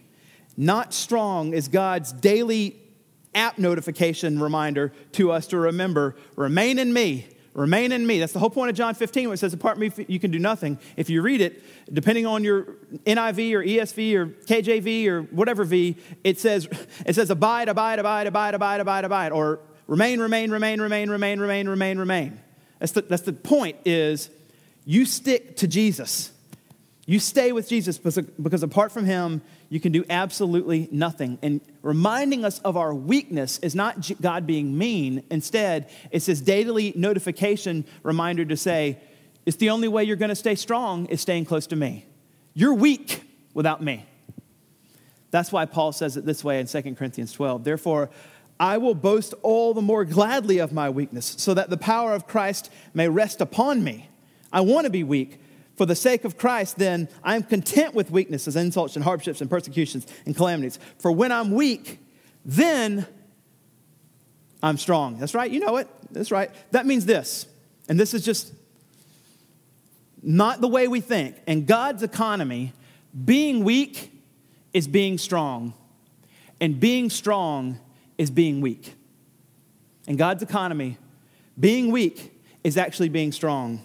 [0.57, 2.77] Not strong is God's daily
[3.33, 8.19] app notification reminder to us to remember remain in me, remain in me.
[8.19, 10.29] That's the whole point of John 15 when it says, apart from me, you can
[10.29, 10.77] do nothing.
[10.97, 15.95] If you read it, depending on your NIV or ESV or KJV or whatever V,
[16.23, 16.67] it says,
[17.05, 21.39] it says abide, abide, abide, abide, abide, abide, abide, or remain, remain, remain, remain, remain,
[21.39, 22.39] remain, remain, remain.
[22.79, 24.29] That's the, that's the point is
[24.83, 26.31] you stick to Jesus.
[27.07, 31.37] You stay with Jesus because apart from him, you can do absolutely nothing.
[31.43, 35.23] And reminding us of our weakness is not God being mean.
[35.29, 38.97] Instead, it's this daily notification reminder to say,
[39.45, 42.07] it's the only way you're going to stay strong is staying close to me.
[42.55, 43.21] You're weak
[43.53, 44.07] without me.
[45.29, 47.63] That's why Paul says it this way in 2 Corinthians 12.
[47.63, 48.09] Therefore,
[48.59, 52.25] I will boast all the more gladly of my weakness, so that the power of
[52.25, 54.09] Christ may rest upon me.
[54.51, 55.39] I want to be weak.
[55.75, 59.49] For the sake of Christ, then, I am content with weaknesses, insults, and hardships, and
[59.49, 60.79] persecutions, and calamities.
[60.99, 61.99] For when I'm weak,
[62.45, 63.05] then
[64.63, 65.17] I'm strong.
[65.17, 65.87] That's right, you know it.
[66.11, 66.49] That's right.
[66.71, 67.45] That means this,
[67.89, 68.53] and this is just
[70.23, 71.35] not the way we think.
[71.45, 72.73] In God's economy,
[73.25, 74.11] being weak
[74.73, 75.73] is being strong,
[76.61, 77.79] and being strong
[78.17, 78.95] is being weak.
[80.07, 80.97] In God's economy,
[81.59, 82.31] being weak
[82.63, 83.81] is actually being strong.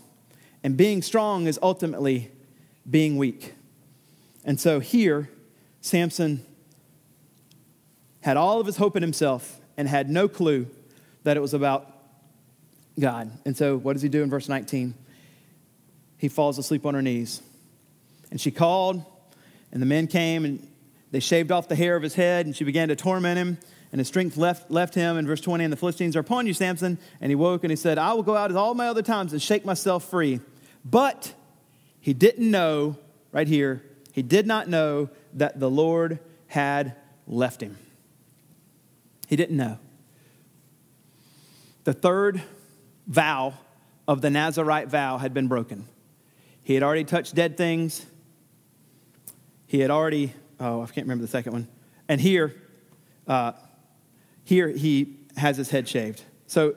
[0.63, 2.31] And being strong is ultimately
[2.89, 3.55] being weak.
[4.45, 5.31] And so here,
[5.81, 6.45] Samson
[8.21, 10.67] had all of his hope in himself and had no clue
[11.25, 11.91] that it was about
[12.99, 13.31] God.
[13.45, 14.95] And so, what does he do in verse 19?
[16.19, 17.41] He falls asleep on her knees.
[18.31, 19.03] And she called,
[19.73, 20.67] and the men came, and
[21.11, 23.59] they shaved off the hair of his head, and she began to torment him
[23.93, 25.17] and his strength left, left him.
[25.17, 26.99] In verse 20, and the Philistines are upon you, Samson.
[27.21, 29.33] And he woke and he said, I will go out as all my other times
[29.33, 30.41] and shake myself free.
[30.85, 31.35] But
[32.01, 32.97] he didn't know,
[33.33, 37.77] right here, he did not know that the Lord had left him.
[39.29, 39.79] He didn't know.
[41.85, 42.43] The third
[43.07, 43.55] vow
[44.09, 45.87] of the Nazarite vow had been broken.
[46.63, 48.05] He had already touched dead things.
[49.67, 51.69] He had already, oh, I can't remember the second one.
[52.09, 52.55] And here,
[53.29, 53.53] uh,
[54.45, 56.23] here he has his head shaved.
[56.47, 56.75] So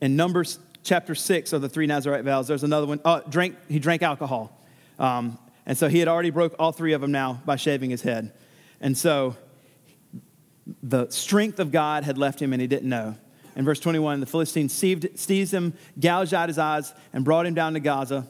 [0.00, 3.00] in Numbers chapter 6 of the three Nazarite vows, there's another one.
[3.04, 4.58] Uh, drank, he drank alcohol.
[4.98, 8.02] Um, and so he had already broke all three of them now by shaving his
[8.02, 8.32] head.
[8.80, 9.36] And so
[10.82, 13.16] the strength of God had left him and he didn't know.
[13.56, 17.72] In verse 21, the Philistines seized him, gouged out his eyes, and brought him down
[17.72, 18.26] to Gaza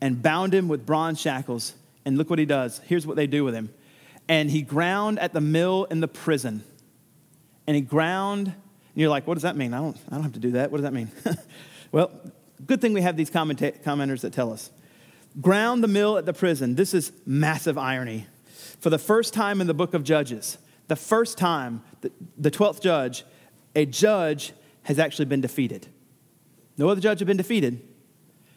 [0.00, 1.74] and bound him with bronze shackles.
[2.04, 2.80] And look what he does.
[2.86, 3.72] Here's what they do with him.
[4.28, 6.64] And he ground at the mill in the prison
[7.66, 8.48] and he ground.
[8.48, 8.54] And
[8.94, 9.72] you're like, what does that mean?
[9.72, 10.72] I don't, I don't have to do that.
[10.72, 11.10] What does that mean?
[11.92, 12.10] well,
[12.66, 14.70] good thing we have these commenta- commenters that tell us.
[15.40, 16.74] Ground the mill at the prison.
[16.74, 18.26] This is massive irony.
[18.80, 22.80] For the first time in the book of Judges, the first time, the, the 12th
[22.80, 23.24] judge,
[23.74, 24.52] a judge
[24.82, 25.86] has actually been defeated.
[26.76, 27.80] No other judge had been defeated.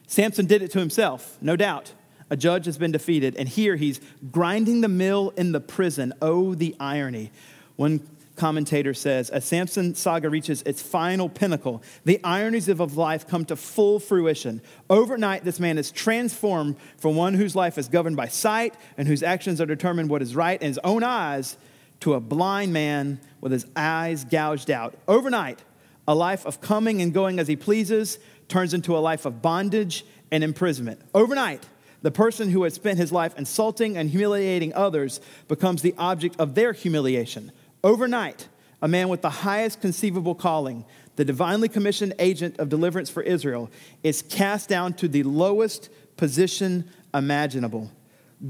[0.08, 1.93] Samson did it to himself, no doubt.
[2.30, 6.13] A judge has been defeated, and here he's grinding the mill in the prison.
[6.21, 7.32] Oh, the irony.
[7.76, 8.00] One
[8.36, 13.56] commentator says, as Samson saga reaches its final pinnacle, the ironies of life come to
[13.56, 14.62] full fruition.
[14.89, 19.24] Overnight, this man is transformed from one whose life is governed by sight and whose
[19.24, 21.58] actions are determined what is right in his own eyes
[22.02, 24.95] to a blind man with his eyes gouged out.
[25.08, 25.63] Overnight,
[26.08, 30.06] a life of coming and going as he pleases turns into a life of bondage
[30.32, 31.02] and imprisonment.
[31.13, 31.65] Overnight,
[32.02, 36.54] the person who has spent his life insulting and humiliating others becomes the object of
[36.54, 37.52] their humiliation.
[37.86, 38.48] Overnight,
[38.82, 40.86] a man with the highest conceivable calling,
[41.17, 43.69] the divinely commissioned agent of deliverance for Israel,
[44.02, 47.91] is cast down to the lowest position imaginable,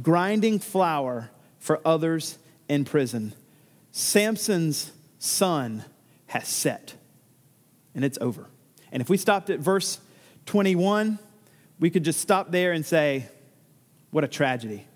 [0.02, 2.38] grinding flour for others
[2.70, 3.34] in prison.
[3.92, 5.84] Samson's sun
[6.28, 6.96] has set,
[7.94, 8.48] and it's over.
[8.94, 10.00] And if we stopped at verse
[10.46, 11.20] 21,
[11.78, 13.26] we could just stop there and say,
[14.12, 14.88] What a tragedy.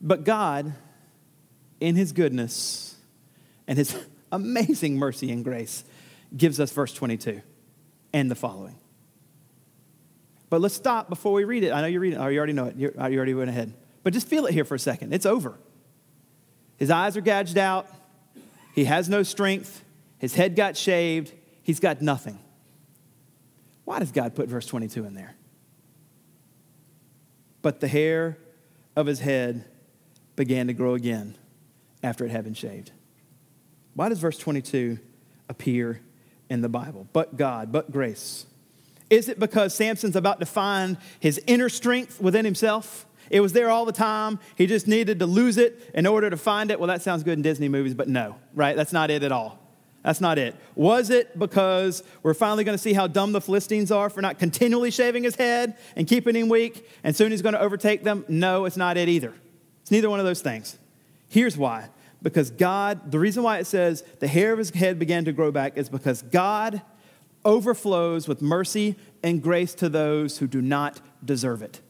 [0.00, 0.72] But God
[1.80, 2.96] in his goodness
[3.66, 3.96] and his
[4.32, 5.84] amazing mercy and grace,
[6.36, 7.40] gives us verse 22
[8.12, 8.76] and the following.
[10.50, 11.72] But let's stop before we read it.
[11.72, 12.16] I know you read it.
[12.16, 12.76] Oh, you already know it.
[12.76, 13.72] You're, you already went ahead.
[14.02, 15.12] But just feel it here for a second.
[15.12, 15.58] It's over.
[16.76, 17.86] His eyes are gouged out.
[18.74, 19.84] He has no strength.
[20.18, 21.32] His head got shaved.
[21.62, 22.38] He's got nothing.
[23.84, 25.34] Why does God put verse 22 in there?
[27.60, 28.38] But the hair
[28.96, 29.64] of his head
[30.36, 31.34] began to grow again
[32.02, 32.92] after it had been shaved.
[33.94, 34.98] Why does verse 22
[35.48, 36.00] appear
[36.48, 37.08] in the Bible?
[37.12, 38.46] But God, but grace.
[39.10, 43.06] Is it because Samson's about to find his inner strength within himself?
[43.30, 44.38] It was there all the time.
[44.56, 46.78] He just needed to lose it in order to find it.
[46.78, 48.76] Well, that sounds good in Disney movies, but no, right?
[48.76, 49.58] That's not it at all.
[50.02, 50.54] That's not it.
[50.74, 54.38] Was it because we're finally going to see how dumb the Philistines are for not
[54.38, 58.24] continually shaving his head and keeping him weak, and soon he's going to overtake them?
[58.28, 59.34] No, it's not it either.
[59.82, 60.78] It's neither one of those things.
[61.28, 61.90] Here's why
[62.22, 65.52] because God, the reason why it says the hair of his head began to grow
[65.52, 66.82] back is because God
[67.44, 71.80] overflows with mercy and grace to those who do not deserve it.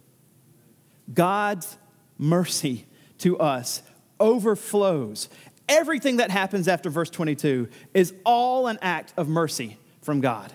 [1.12, 1.78] God's
[2.18, 2.86] mercy
[3.18, 3.82] to us
[4.20, 5.28] overflows.
[5.68, 10.52] Everything that happens after verse 22 is all an act of mercy from God.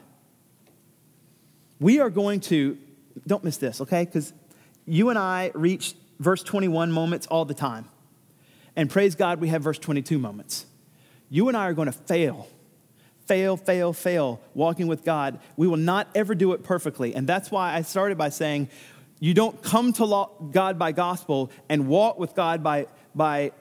[1.79, 2.77] We are going to,
[3.25, 4.05] don't miss this, okay?
[4.05, 4.33] Because
[4.85, 7.89] you and I reach verse 21 moments all the time.
[8.75, 10.65] And praise God, we have verse 22 moments.
[11.29, 12.47] You and I are going to fail,
[13.25, 15.39] fail, fail, fail walking with God.
[15.57, 17.15] We will not ever do it perfectly.
[17.15, 18.69] And that's why I started by saying
[19.19, 23.51] you don't come to God by gospel and walk with God by, by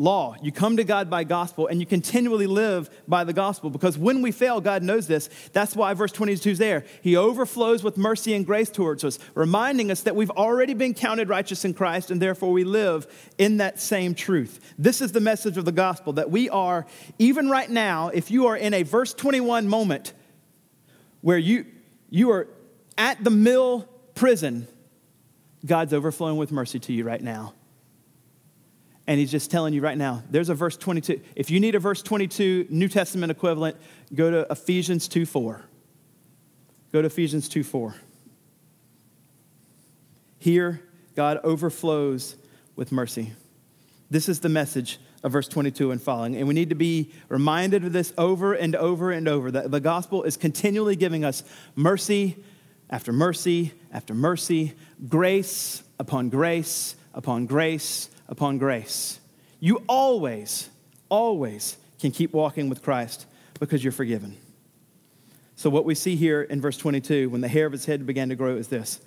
[0.00, 0.34] law.
[0.42, 4.22] You come to God by gospel and you continually live by the gospel because when
[4.22, 5.28] we fail, God knows this.
[5.52, 6.84] That's why verse 22 is there.
[7.02, 11.28] He overflows with mercy and grace towards us, reminding us that we've already been counted
[11.28, 14.74] righteous in Christ and therefore we live in that same truth.
[14.78, 16.86] This is the message of the gospel that we are,
[17.18, 20.14] even right now, if you are in a verse 21 moment
[21.20, 21.66] where you,
[22.08, 22.48] you are
[22.96, 24.66] at the mill prison,
[25.66, 27.52] God's overflowing with mercy to you right now.
[29.06, 31.20] And he's just telling you right now, there's a verse 22.
[31.34, 33.76] If you need a verse 22 New Testament equivalent,
[34.14, 35.62] go to Ephesians 2 4.
[36.92, 37.94] Go to Ephesians 2 4.
[40.38, 40.82] Here,
[41.16, 42.36] God overflows
[42.76, 43.32] with mercy.
[44.10, 46.36] This is the message of verse 22 and following.
[46.36, 49.80] And we need to be reminded of this over and over and over that the
[49.80, 51.42] gospel is continually giving us
[51.76, 52.42] mercy
[52.88, 54.74] after mercy after mercy,
[55.08, 59.20] grace upon grace upon grace upon grace.
[59.58, 60.70] You always,
[61.10, 63.26] always can keep walking with Christ
[63.58, 64.36] because you're forgiven.
[65.56, 68.30] So, what we see here in verse 22, when the hair of his head began
[68.30, 69.00] to grow, is this.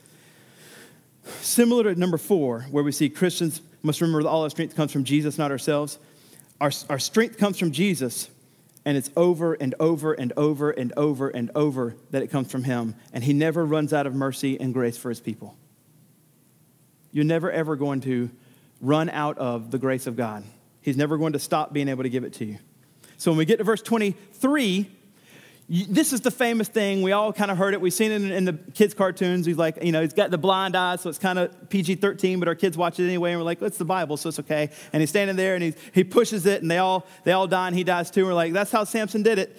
[1.41, 4.91] Similar to number four, where we see Christians must remember that all our strength comes
[4.91, 5.97] from Jesus, not ourselves.
[6.61, 8.29] Our, our strength comes from Jesus,
[8.85, 12.65] and it's over and over and over and over and over that it comes from
[12.65, 12.95] him.
[13.13, 15.57] And he never runs out of mercy and grace for his people.
[17.11, 18.29] You're never, ever going to
[18.83, 20.43] run out of the grace of God.
[20.81, 22.59] He's never going to stop being able to give it to you.
[23.17, 24.91] So when we get to verse 23,
[25.69, 27.01] this is the famous thing.
[27.01, 27.79] We all kind of heard it.
[27.79, 29.45] We've seen it in, the kids' cartoons.
[29.45, 32.39] He's like, you know, he's got the blind eye, so it's kind of PG 13,
[32.39, 34.69] but our kids watch it anyway, and we're like, it's the Bible, so it's okay.
[34.91, 37.67] And he's standing there and he, he pushes it, and they all, they all die,
[37.67, 38.21] and he dies too.
[38.21, 39.57] And we're like, that's how Samson did it.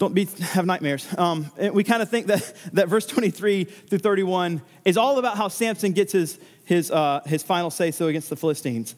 [0.00, 1.06] Don't be, have nightmares.
[1.18, 5.48] Um, we kind of think that, that verse 23 through 31 is all about how
[5.48, 8.96] Samson gets his, his, uh, his final say so against the Philistines.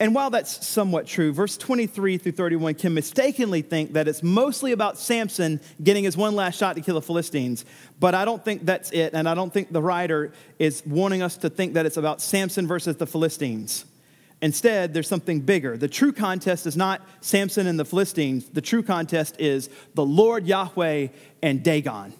[0.00, 4.72] And while that's somewhat true, verse 23 through 31 can mistakenly think that it's mostly
[4.72, 7.64] about Samson getting his one last shot to kill the Philistines.
[8.00, 9.14] But I don't think that's it.
[9.14, 12.66] And I don't think the writer is wanting us to think that it's about Samson
[12.66, 13.84] versus the Philistines.
[14.42, 15.76] Instead, there's something bigger.
[15.76, 20.46] The true contest is not Samson and the Philistines, the true contest is the Lord
[20.46, 21.08] Yahweh
[21.42, 22.12] and Dagon.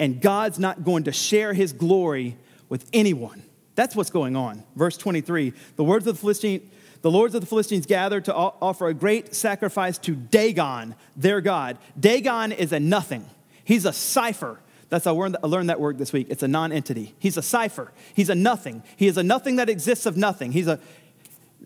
[0.00, 2.36] And God's not going to share his glory
[2.68, 3.44] with anyone.
[3.76, 4.64] That's what's going on.
[4.74, 6.68] Verse 23 The words of the Philistine,
[7.00, 11.78] the lords of the Philistines gathered to offer a great sacrifice to Dagon, their God.
[11.98, 13.24] Dagon is a nothing,
[13.64, 14.58] he's a cipher.
[14.88, 16.28] That's how I learned that word this week.
[16.30, 17.14] It's a non entity.
[17.18, 17.92] He's a cipher.
[18.14, 18.82] He's a nothing.
[18.96, 20.52] He is a nothing that exists of nothing.
[20.52, 20.80] He's a,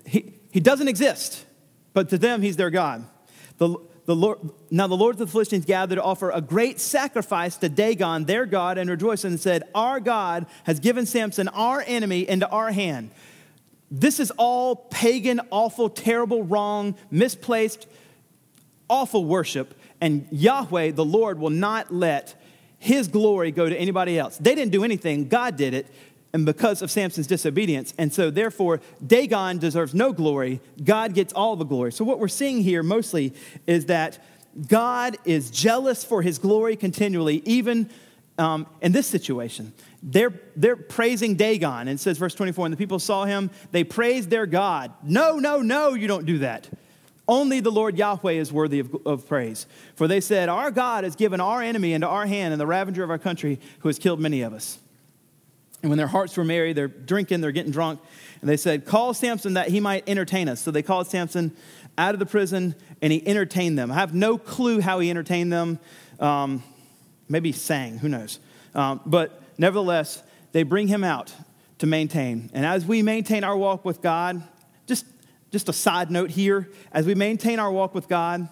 [0.07, 1.45] he, he doesn't exist,
[1.93, 3.07] but to them, he's their God.
[3.59, 4.39] The, the Lord,
[4.71, 8.47] now the lords of the Philistines gathered to offer a great sacrifice to Dagon, their
[8.47, 13.13] God, and rejoiced and said, Our God has given Samson, our enemy, into our hand.
[13.91, 17.87] This is all pagan, awful, terrible, wrong, misplaced,
[18.89, 19.79] awful worship.
[20.01, 22.35] And Yahweh, the Lord, will not let
[22.83, 24.37] his glory go to anybody else.
[24.39, 25.87] They didn't do anything, God did it
[26.33, 27.95] and because of Samson's disobedience.
[27.97, 30.61] And so, therefore, Dagon deserves no glory.
[30.83, 31.93] God gets all the glory.
[31.93, 33.35] So, what we're seeing here mostly
[33.69, 34.19] is that
[34.67, 37.89] God is jealous for his glory continually, even
[38.37, 39.73] um, in this situation.
[40.03, 41.83] They're, they're praising Dagon.
[41.83, 44.93] And it says, verse 24, and the people saw him, they praised their God.
[45.05, 46.69] No, no, no, you don't do that.
[47.29, 49.67] Only the Lord Yahweh is worthy of, of, praise.
[49.95, 53.05] For they said, Our God has given our enemy into our hand and the ravager
[53.05, 54.79] of our country who has killed many of us.
[55.83, 58.01] And when their hearts were merry, they're drinking, they're getting drunk.
[58.41, 60.61] And they said, Call Samson that he might entertain us.
[60.61, 61.57] So they called Samson
[61.99, 63.91] out of the prison and he entertained them.
[63.91, 65.79] I have no clue how he entertained them.
[66.19, 66.63] Um,
[67.29, 68.39] maybe he sang, who knows.
[68.75, 71.35] Um, but nevertheless, they bring him out
[71.79, 72.51] to maintain.
[72.53, 74.43] And as we maintain our walk with God,
[74.87, 75.05] just,
[75.53, 78.49] just a side note here, as we maintain our walk with God,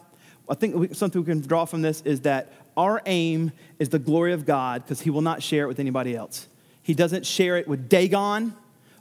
[0.49, 3.99] I think we, something we can draw from this is that our aim is the
[3.99, 6.47] glory of God because He will not share it with anybody else.
[6.83, 8.55] He doesn't share it with Dagon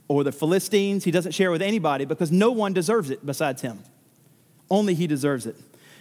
[0.08, 1.04] or the Philistines.
[1.04, 3.80] He doesn't share it with anybody because no one deserves it besides Him.
[4.72, 5.58] Only He deserves it.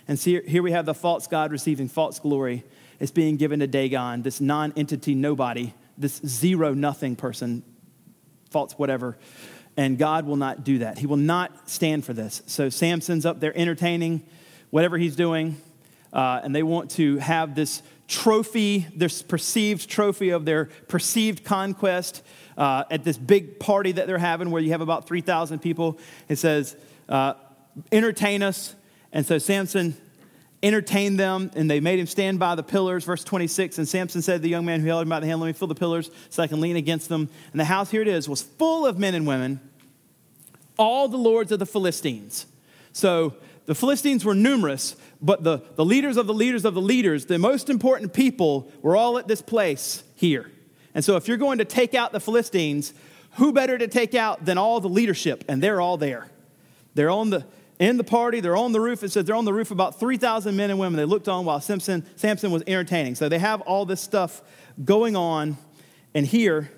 [0.07, 2.65] And see, here we have the false God receiving false glory.
[3.01, 7.63] It's being given to Dagon, this non entity nobody, this zero nothing person,
[8.51, 9.19] false whatever.
[9.79, 10.99] And God will not do that.
[10.99, 12.43] He will not stand for this.
[12.47, 14.25] So Samson's up there entertaining
[14.71, 15.57] whatever he's doing,
[16.13, 22.25] uh, and they want to have this trophy, this perceived trophy of their perceived conquest
[22.57, 25.97] uh, at this big party that they're having where you have about 3,000 people.
[26.29, 26.77] It says,
[27.09, 27.35] uh,
[27.93, 28.75] entertain us.
[29.13, 29.97] And so Samson
[30.63, 33.05] entertained them, and they made him stand by the pillars.
[33.05, 35.41] Verse 26 And Samson said to the young man who held him by the hand,
[35.41, 37.29] Let me fill the pillars so I can lean against them.
[37.53, 39.61] And the house, here it is, was full of men and women,
[40.79, 42.47] all the lords of the Philistines.
[42.93, 43.35] So
[43.67, 47.39] the Philistines were numerous, but the, the leaders of the leaders of the leaders, the
[47.39, 50.51] most important people, were all at this place here.
[50.95, 52.95] And so if you're going to take out the Philistines,
[53.33, 55.45] who better to take out than all the leadership?
[55.49, 56.31] And they're all there.
[56.95, 57.45] They're on the
[57.79, 59.05] in the party, they're on the roof.
[59.05, 60.97] It says they're on the roof about 3,000 men and women.
[60.97, 63.15] They looked on while Samson, Samson was entertaining.
[63.15, 64.43] So they have all this stuff
[64.85, 65.57] going on.
[66.13, 66.73] And here,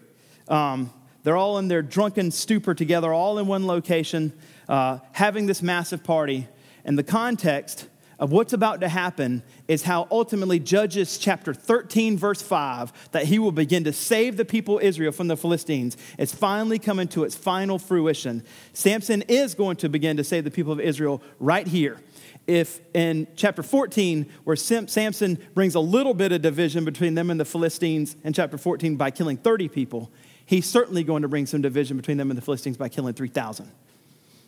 [0.48, 0.92] um,
[1.22, 4.32] they're all in their drunken stupor together, all in one location,
[4.68, 6.48] uh, having this massive party.
[6.84, 7.86] And the context
[8.20, 13.38] of what's about to happen is how ultimately Judges chapter 13, verse 5, that he
[13.38, 17.24] will begin to save the people of Israel from the Philistines, is finally coming to
[17.24, 18.44] its final fruition.
[18.74, 21.98] Samson is going to begin to save the people of Israel right here.
[22.46, 27.40] If in chapter 14, where Samson brings a little bit of division between them and
[27.40, 30.10] the Philistines in chapter 14 by killing 30 people,
[30.50, 33.70] he's certainly going to bring some division between them and the Philistines by killing 3,000.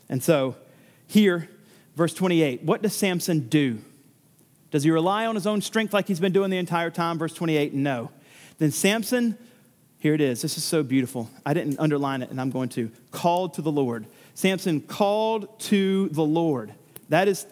[0.08, 0.56] And so
[1.06, 1.48] here,
[1.96, 3.78] Verse 28 What does Samson do?
[4.70, 7.18] Does he rely on his own strength like he's been doing the entire time?
[7.18, 8.10] Verse 28 No.
[8.58, 9.36] Then Samson,
[9.98, 10.42] here it is.
[10.42, 11.30] This is so beautiful.
[11.44, 12.90] I didn't underline it, and I'm going to.
[13.10, 14.06] Called to the Lord.
[14.34, 16.72] Samson called to the Lord.
[17.08, 17.46] That is,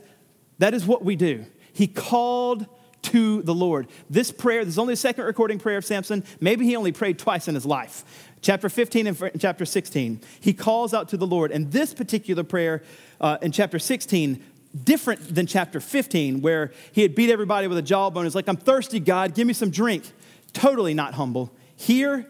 [0.59, 1.45] that is what we do.
[1.73, 2.67] He called
[3.03, 3.89] to the Lord.
[4.09, 6.25] This prayer, there's only a second recording prayer of Samson.
[6.41, 8.05] Maybe he only prayed twice in his life.
[8.43, 10.21] Chapter 15 and chapter 16.
[10.41, 11.51] He calls out to the Lord.
[11.51, 12.83] And this particular prayer
[13.21, 14.43] uh, in chapter 16,
[14.85, 18.25] different than chapter 15, where he had beat everybody with a jawbone.
[18.25, 20.05] It's like, I'm thirsty, God, give me some drink.
[20.53, 21.53] Totally not humble.
[21.77, 22.27] Here,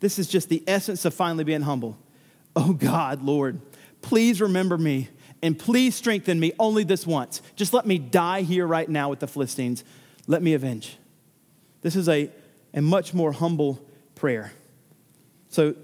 [0.00, 1.96] this is just the essence of finally being humble.
[2.56, 3.60] Oh God, Lord,
[4.00, 5.08] please remember me
[5.42, 7.40] and please strengthen me only this once.
[7.56, 9.84] Just let me die here right now with the Philistines.
[10.26, 10.96] Let me avenge.
[11.82, 12.30] This is a,
[12.74, 13.84] a much more humble
[14.14, 14.52] prayer.
[15.52, 15.74] So,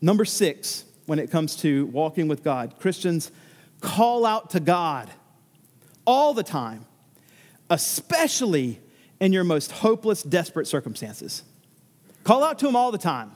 [0.00, 3.30] number six, when it comes to walking with God, Christians
[3.80, 5.08] call out to God
[6.04, 6.84] all the time,
[7.70, 8.80] especially
[9.20, 11.44] in your most hopeless, desperate circumstances.
[12.24, 13.30] Call out to Him all the time.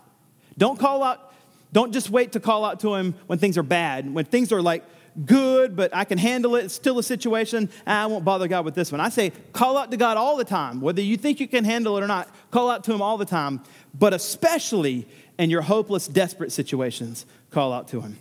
[0.58, 1.32] Don't call out,
[1.72, 4.12] don't just wait to call out to Him when things are bad.
[4.12, 4.84] When things are like
[5.24, 8.64] good, but I can handle it, it's still a situation, ah, I won't bother God
[8.64, 9.00] with this one.
[9.00, 10.80] I say, call out to God all the time.
[10.80, 13.24] Whether you think you can handle it or not, call out to Him all the
[13.24, 13.62] time,
[13.98, 15.06] but especially
[15.41, 18.18] in your hopeless, desperate situations, call out to Him.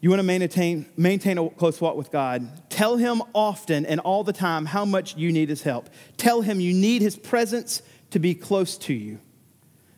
[0.00, 2.68] You want to maintain, maintain a close walk with God.
[2.68, 5.88] Tell Him often and all the time how much you need His help.
[6.16, 7.80] Tell Him you need His presence
[8.10, 9.20] to be close to you.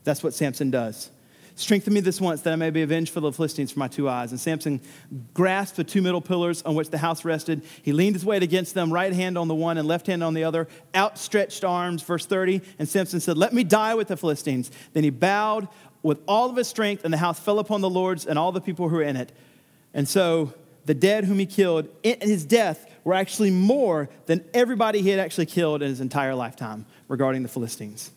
[0.05, 1.11] That's what Samson does.
[1.59, 4.11] Strengthen me this once that I may be avenged for the Philistines for my two
[4.11, 4.31] eyes.
[4.31, 4.79] And Samson
[5.33, 7.65] grasped the two middle pillars on which the house rested.
[7.83, 10.35] He leaned his weight against them, right hand on the one and left hand on
[10.35, 12.61] the other, outstretched arms, verse 30.
[12.79, 14.71] And Samson said, Let me die with the Philistines.
[14.93, 15.67] Then he bowed
[16.07, 18.61] with all of his strength, and the house fell upon the lords and all the
[18.61, 19.33] people who were in it.
[19.93, 20.55] And so
[20.85, 25.19] the dead whom he killed in his death were actually more than everybody he had
[25.19, 28.13] actually killed in his entire lifetime regarding the Philistines.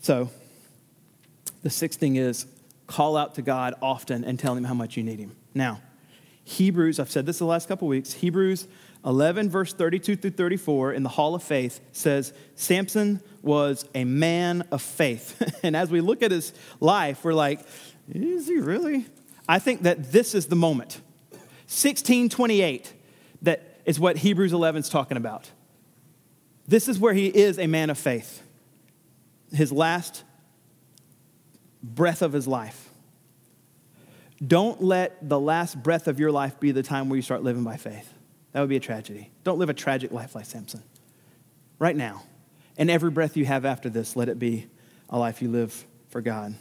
[0.00, 0.30] So
[1.64, 2.46] the sixth thing is
[2.86, 5.34] call out to God often and tell him how much you need him.
[5.52, 5.80] Now,
[6.44, 8.68] Hebrews, I've said this the last couple weeks, Hebrews
[9.04, 14.62] 11, verse 32 through 34 in the Hall of Faith says Samson was a man
[14.72, 15.60] of faith.
[15.62, 17.60] and as we look at his life, we're like,
[18.12, 19.06] is he really?
[19.48, 21.00] I think that this is the moment.
[21.68, 22.92] 1628,
[23.42, 25.50] that is what Hebrews 11 is talking about.
[26.66, 28.42] This is where he is a man of faith.
[29.52, 30.24] His last
[31.82, 32.90] breath of his life.
[34.44, 37.64] Don't let the last breath of your life be the time where you start living
[37.64, 38.12] by faith.
[38.52, 39.30] That would be a tragedy.
[39.44, 40.82] Don't live a tragic life like Samson.
[41.78, 42.22] Right now.
[42.76, 44.66] And every breath you have after this, let it be
[45.08, 46.54] a life you live for God.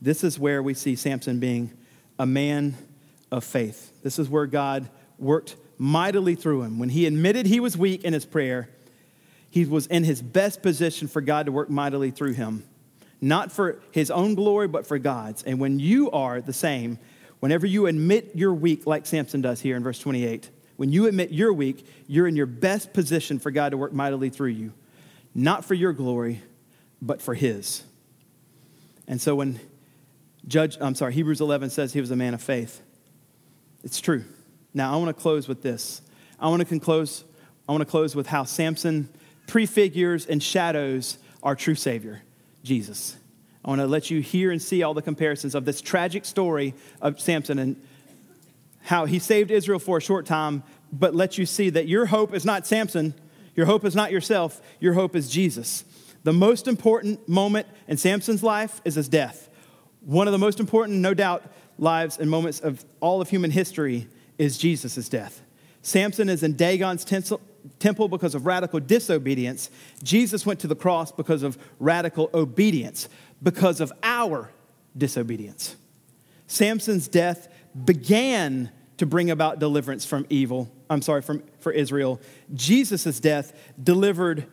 [0.00, 1.72] this is where we see Samson being
[2.18, 2.76] a man
[3.30, 3.92] of faith.
[4.02, 4.88] This is where God
[5.18, 6.78] worked mightily through him.
[6.78, 8.68] When he admitted he was weak in his prayer,
[9.50, 12.64] he was in his best position for God to work mightily through him,
[13.20, 15.42] not for his own glory, but for God's.
[15.42, 16.98] And when you are the same,
[17.40, 21.30] whenever you admit you're weak, like Samson does here in verse 28, when you admit
[21.30, 24.72] you're weak, you're in your best position for God to work mightily through you,
[25.34, 26.42] not for your glory,
[27.00, 27.82] but for his.
[29.06, 29.60] And so when
[30.46, 32.82] Judge, I'm sorry, Hebrews 11 says he was a man of faith.
[33.82, 34.24] It's true.
[34.72, 36.02] Now I want to close with this.
[36.38, 37.24] I want to close.
[37.68, 39.08] I want to close with how Samson
[39.46, 42.22] prefigures and shadows our true Savior,
[42.62, 43.16] Jesus.
[43.64, 46.74] I want to let you hear and see all the comparisons of this tragic story
[47.00, 47.82] of Samson and
[48.84, 50.62] how he saved Israel for a short time,
[50.92, 53.14] but let you see that your hope is not Samson,
[53.56, 55.84] your hope is not yourself, your hope is Jesus.
[56.22, 59.48] The most important moment in Samson's life is his death.
[60.00, 61.44] One of the most important, no doubt,
[61.78, 64.06] lives and moments of all of human history
[64.38, 65.42] is Jesus' death.
[65.82, 69.70] Samson is in Dagon's temple because of radical disobedience.
[70.02, 73.08] Jesus went to the cross because of radical obedience,
[73.42, 74.50] because of our
[74.96, 75.76] disobedience.
[76.46, 77.48] Samson's death
[77.84, 80.70] began to bring about deliverance from evil.
[80.88, 82.20] I'm sorry, from, for Israel.
[82.52, 83.52] Jesus' death
[83.82, 84.46] delivered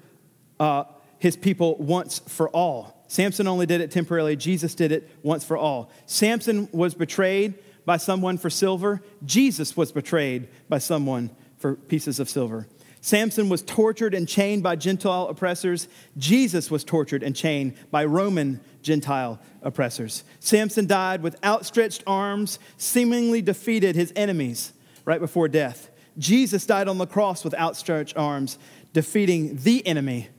[0.59, 0.85] uh,
[1.19, 3.05] his people once for all.
[3.07, 5.91] Samson only did it temporarily, Jesus did it once for all.
[6.05, 7.55] Samson was betrayed
[7.85, 12.67] by someone for silver, Jesus was betrayed by someone for pieces of silver.
[13.01, 15.87] Samson was tortured and chained by Gentile oppressors.
[16.17, 20.23] Jesus was tortured and chained by Roman Gentile oppressors.
[20.39, 24.73] Samson died with outstretched arms, seemingly defeated his enemies
[25.05, 25.89] right before death.
[26.17, 28.57] Jesus died on the cross with outstretched arms,
[28.93, 30.29] defeating the enemy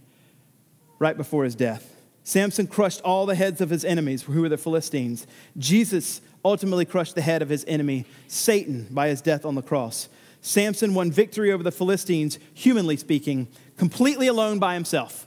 [0.99, 1.97] right before his death.
[2.25, 5.27] Samson crushed all the heads of his enemies, who were the Philistines.
[5.59, 10.09] Jesus ultimately crushed the head of his enemy, Satan, by his death on the cross.
[10.41, 15.27] Samson won victory over the Philistines, humanly speaking, completely alone by himself.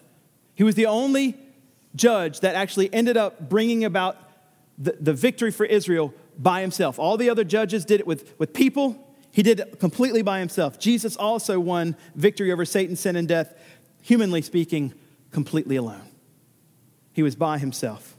[0.54, 1.38] He was the only
[1.96, 4.18] judge that actually ended up bringing about
[4.78, 7.00] the, the victory for Israel by himself.
[7.00, 10.80] All the other judges did it with, with people, he did it completely by himself.
[10.80, 13.54] Jesus also won victory over Satan, sin, and death,
[14.02, 14.94] humanly speaking,
[15.32, 16.04] completely alone.
[17.14, 18.16] He was by himself.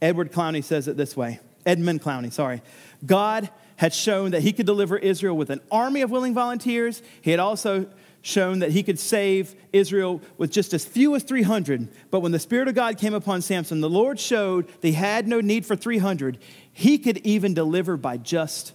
[0.00, 2.62] Edward Clowney says it this way Edmund Clowney, sorry.
[3.04, 7.02] God had shown that he could deliver Israel with an army of willing volunteers.
[7.22, 7.86] He had also
[8.24, 11.88] shown that he could save Israel with just as few as 300.
[12.10, 15.42] But when the Spirit of God came upon Samson, the Lord showed they had no
[15.42, 16.38] need for 300.
[16.72, 18.72] He could even deliver by just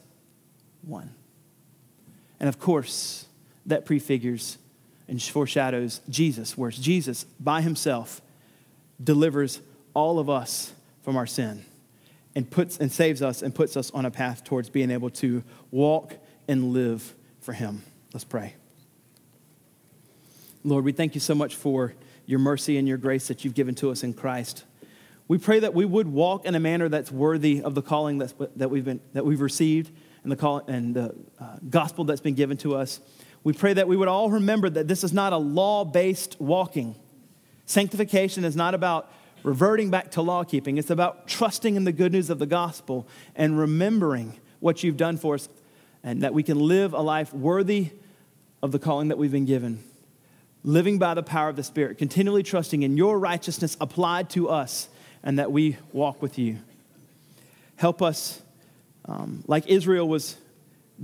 [0.83, 1.15] one.
[2.39, 3.25] And of course,
[3.65, 4.59] that prefigures
[5.07, 8.21] and foreshadows Jesus, where Jesus by himself
[9.03, 9.61] delivers
[9.95, 11.65] all of us from our sin
[12.35, 15.43] and puts and saves us and puts us on a path towards being able to
[15.71, 16.13] walk
[16.47, 17.81] and live for him.
[18.13, 18.53] Let's pray.
[20.63, 21.93] Lord, we thank you so much for
[22.25, 24.65] your mercy and your grace that you've given to us in Christ.
[25.29, 28.33] We pray that we would walk in a manner that's worthy of the calling that's,
[28.57, 29.91] that, we've been, that we've received
[30.23, 32.99] and the, call, and the uh, gospel that's been given to us.
[33.43, 36.95] We pray that we would all remember that this is not a law based walking.
[37.65, 39.11] Sanctification is not about
[39.43, 40.77] reverting back to law keeping.
[40.77, 45.15] It's about trusting in the good news of the gospel and remembering what you've done
[45.15, 45.47] for us
[46.03, 47.91] and that we can live a life worthy
[48.61, 49.83] of the calling that we've been given.
[50.63, 54.89] Living by the power of the Spirit, continually trusting in your righteousness applied to us
[55.23, 56.57] and that we walk with you.
[57.77, 58.41] Help us,
[59.05, 60.35] um, like Israel was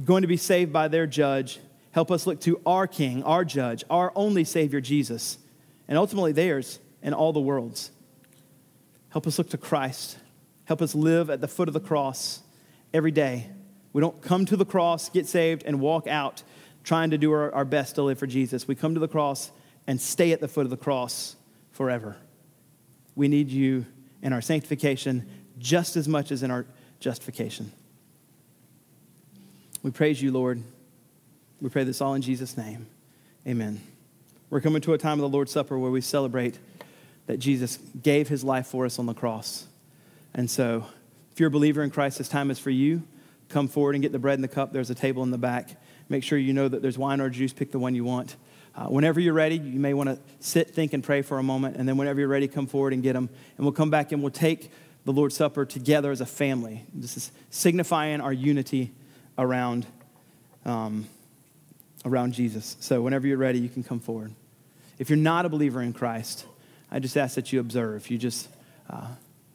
[0.03, 1.59] going to be saved by their judge,
[1.91, 5.37] help us look to our King, our judge, our only Savior, Jesus,
[5.87, 7.91] and ultimately theirs and all the world's.
[9.09, 10.17] Help us look to Christ.
[10.65, 12.41] Help us live at the foot of the cross
[12.93, 13.47] every day.
[13.93, 16.43] We don't come to the cross, get saved, and walk out
[16.85, 18.67] trying to do our, our best to live for Jesus.
[18.67, 19.51] We come to the cross
[19.87, 21.35] and stay at the foot of the cross
[21.71, 22.15] forever.
[23.15, 23.85] We need you
[24.21, 25.27] in our sanctification
[25.57, 26.65] just as much as in our
[26.99, 27.71] justification.
[29.83, 30.63] We praise you, Lord.
[31.59, 32.87] We pray this all in Jesus' name.
[33.47, 33.81] Amen.
[34.49, 36.59] We're coming to a time of the Lord's Supper where we celebrate
[37.25, 39.65] that Jesus gave his life for us on the cross.
[40.33, 40.85] And so,
[41.31, 43.03] if you're a believer in Christ, this time is for you.
[43.49, 44.71] Come forward and get the bread and the cup.
[44.71, 45.77] There's a table in the back.
[46.09, 47.53] Make sure you know that there's wine or juice.
[47.53, 48.35] Pick the one you want.
[48.75, 51.77] Uh, whenever you're ready, you may want to sit, think, and pray for a moment.
[51.77, 53.29] And then, whenever you're ready, come forward and get them.
[53.57, 54.69] And we'll come back and we'll take
[55.05, 56.83] the Lord's Supper together as a family.
[56.93, 58.91] This is signifying our unity
[59.37, 59.85] around,
[60.65, 61.07] um,
[62.03, 62.75] around Jesus.
[62.81, 64.33] So, whenever you're ready, you can come forward.
[64.99, 66.45] If you're not a believer in Christ,
[66.91, 68.09] I just ask that you observe.
[68.09, 68.49] You just,
[68.89, 69.07] uh,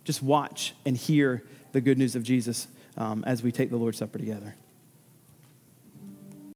[0.04, 1.42] just watch and hear
[1.72, 4.54] the good news of Jesus um, as we take the Lord's Supper together.